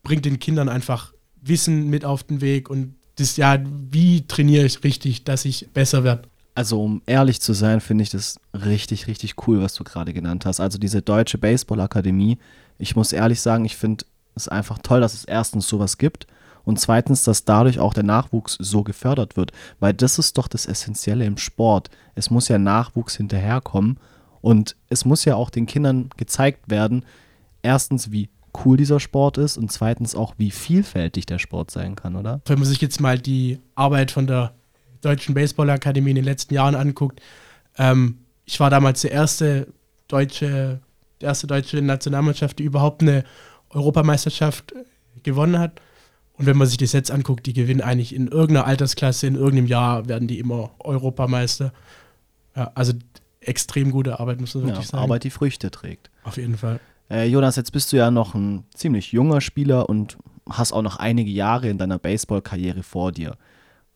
[0.04, 2.70] bringt den Kindern einfach Wissen mit auf den Weg.
[2.70, 3.60] Und das ja,
[3.92, 6.28] wie trainiere ich richtig, dass ich besser werde.
[6.56, 10.46] Also um ehrlich zu sein, finde ich das richtig, richtig cool, was du gerade genannt
[10.46, 10.60] hast.
[10.60, 12.38] Also diese Deutsche Baseballakademie,
[12.80, 16.28] ich muss ehrlich sagen, ich finde es einfach toll, dass es erstens sowas gibt
[16.70, 20.68] und zweitens, dass dadurch auch der Nachwuchs so gefördert wird, weil das ist doch das
[20.68, 21.90] Essentielle im Sport.
[22.14, 23.98] Es muss ja Nachwuchs hinterherkommen
[24.40, 27.06] und es muss ja auch den Kindern gezeigt werden,
[27.64, 28.30] erstens, wie
[28.64, 32.40] cool dieser Sport ist und zweitens auch, wie vielfältig der Sport sein kann, oder?
[32.46, 34.54] Wenn man sich jetzt mal die Arbeit von der
[35.02, 37.20] Deutschen Baseballakademie in den letzten Jahren anguckt,
[37.80, 39.74] ähm, ich war damals der erste
[40.08, 40.82] deutsche,
[41.20, 43.24] die erste deutsche Nationalmannschaft, die überhaupt eine
[43.72, 44.76] Europameisterschaft
[45.24, 45.82] gewonnen hat.
[46.40, 49.68] Und wenn man sich die Sets anguckt, die gewinnen eigentlich in irgendeiner Altersklasse, in irgendeinem
[49.68, 51.74] Jahr werden die immer Europameister.
[52.56, 52.94] Ja, also
[53.42, 55.04] extrem gute Arbeit, muss man wirklich ja, sagen.
[55.04, 56.10] Arbeit, die Früchte trägt.
[56.24, 56.80] Auf jeden Fall.
[57.12, 60.18] Äh, Jonas, jetzt bist du ja noch ein ziemlich junger Spieler und
[60.50, 63.36] hast auch noch einige Jahre in deiner Baseball-Karriere vor dir.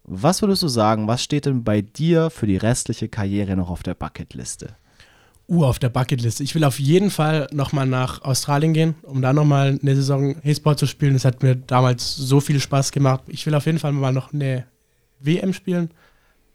[0.04, 3.84] Was würdest du sagen, was steht denn bei dir für die restliche Karriere noch auf
[3.84, 4.76] der Bucketliste?
[5.48, 6.42] Uh, auf der Bucketliste.
[6.42, 10.78] Ich will auf jeden Fall nochmal nach Australien gehen, um da nochmal eine Saison Baseball
[10.78, 11.14] zu spielen.
[11.14, 13.24] Das hat mir damals so viel Spaß gemacht.
[13.28, 14.66] Ich will auf jeden Fall mal noch eine
[15.20, 15.92] WM spielen.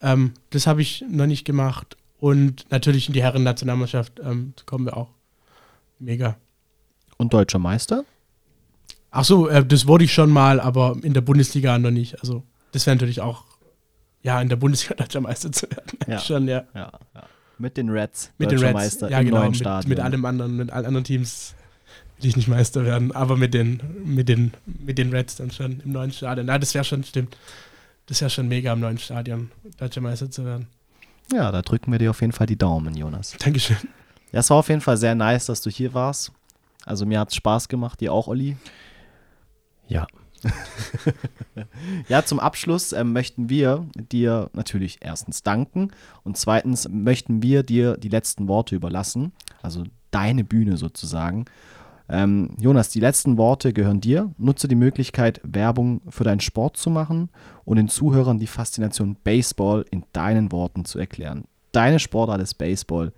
[0.01, 1.97] Ähm, das habe ich noch nicht gemacht.
[2.19, 5.11] Und natürlich in die Herren-Nationalmannschaft ähm, kommen wir auch.
[5.99, 6.37] Mega.
[7.19, 8.05] Und deutscher Meister?
[9.11, 12.21] Ach so, äh, das wurde ich schon mal, aber in der Bundesliga noch nicht.
[12.21, 13.45] Also das wäre natürlich auch,
[14.23, 15.99] ja, in der Bundesliga deutscher Meister zu werden.
[16.07, 16.19] Ja.
[16.21, 16.65] schon, ja.
[16.75, 17.23] Ja, ja.
[17.59, 18.33] Mit den Reds.
[18.39, 18.75] Mit den deutscher Reds.
[18.75, 19.39] Meister ja, im genau.
[19.39, 19.89] neuen Mit, Stadion.
[19.89, 21.55] mit allem anderen, mit allen anderen Teams
[22.21, 25.81] will ich nicht Meister werden, aber mit den, mit den, mit den Reds dann schon
[25.81, 26.49] im neuen Stadion.
[26.49, 27.37] Ja, das wäre schon, stimmt.
[28.07, 30.67] Das wäre schon mega im neuen Stadion, deutscher Meister zu werden.
[31.33, 33.37] Ja, da drücken wir dir auf jeden Fall die Daumen, Jonas.
[33.39, 33.77] Dankeschön.
[34.33, 36.33] Ja, es war auf jeden Fall sehr nice, dass du hier warst.
[36.85, 38.57] Also mir hat es Spaß gemacht, dir auch, Olli.
[39.89, 40.07] Ja.
[42.09, 45.91] Ja, zum Abschluss ähm, möchten wir dir natürlich erstens danken
[46.25, 49.33] und zweitens möchten wir dir die letzten Worte überlassen,
[49.63, 51.45] also deine Bühne sozusagen.
[52.09, 54.33] Ähm, Jonas, die letzten Worte gehören dir.
[54.39, 57.29] Nutze die Möglichkeit, Werbung für deinen Sport zu machen
[57.65, 61.45] und den Zuhörern die Faszination Baseball in deinen Worten zu erklären.
[61.73, 63.13] Deine Sportart ist Baseball,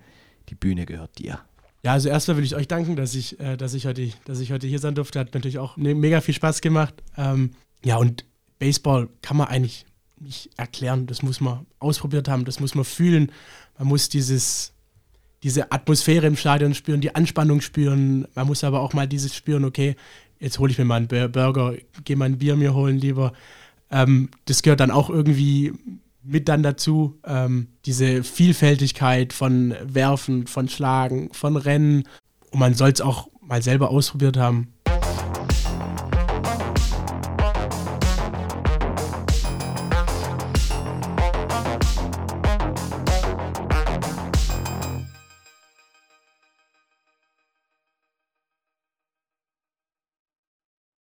[0.49, 1.39] die Bühne gehört dir.
[1.83, 4.51] Ja, also erstmal will ich euch danken, dass ich, äh, dass ich, heute, dass ich
[4.51, 5.19] heute hier sein durfte.
[5.19, 6.93] Hat natürlich auch ne, mega viel Spaß gemacht.
[7.17, 7.51] Ähm,
[7.83, 8.25] ja, und
[8.59, 9.85] Baseball kann man eigentlich
[10.19, 11.07] nicht erklären.
[11.07, 13.31] Das muss man ausprobiert haben, das muss man fühlen.
[13.79, 14.73] Man muss dieses,
[15.41, 18.27] diese Atmosphäre im Stadion spüren, die Anspannung spüren.
[18.35, 19.95] Man muss aber auch mal dieses spüren, okay,
[20.39, 21.73] jetzt hole ich mir mal einen Bur- Burger,
[22.03, 23.33] gehe mal ein Bier mir holen lieber.
[23.89, 25.73] Ähm, das gehört dann auch irgendwie
[26.23, 27.19] mit dann dazu.
[27.25, 32.03] Ähm, diese Vielfältigkeit von Werfen, von Schlagen, von Rennen.
[32.51, 34.70] Und man soll es auch mal selber ausprobiert haben.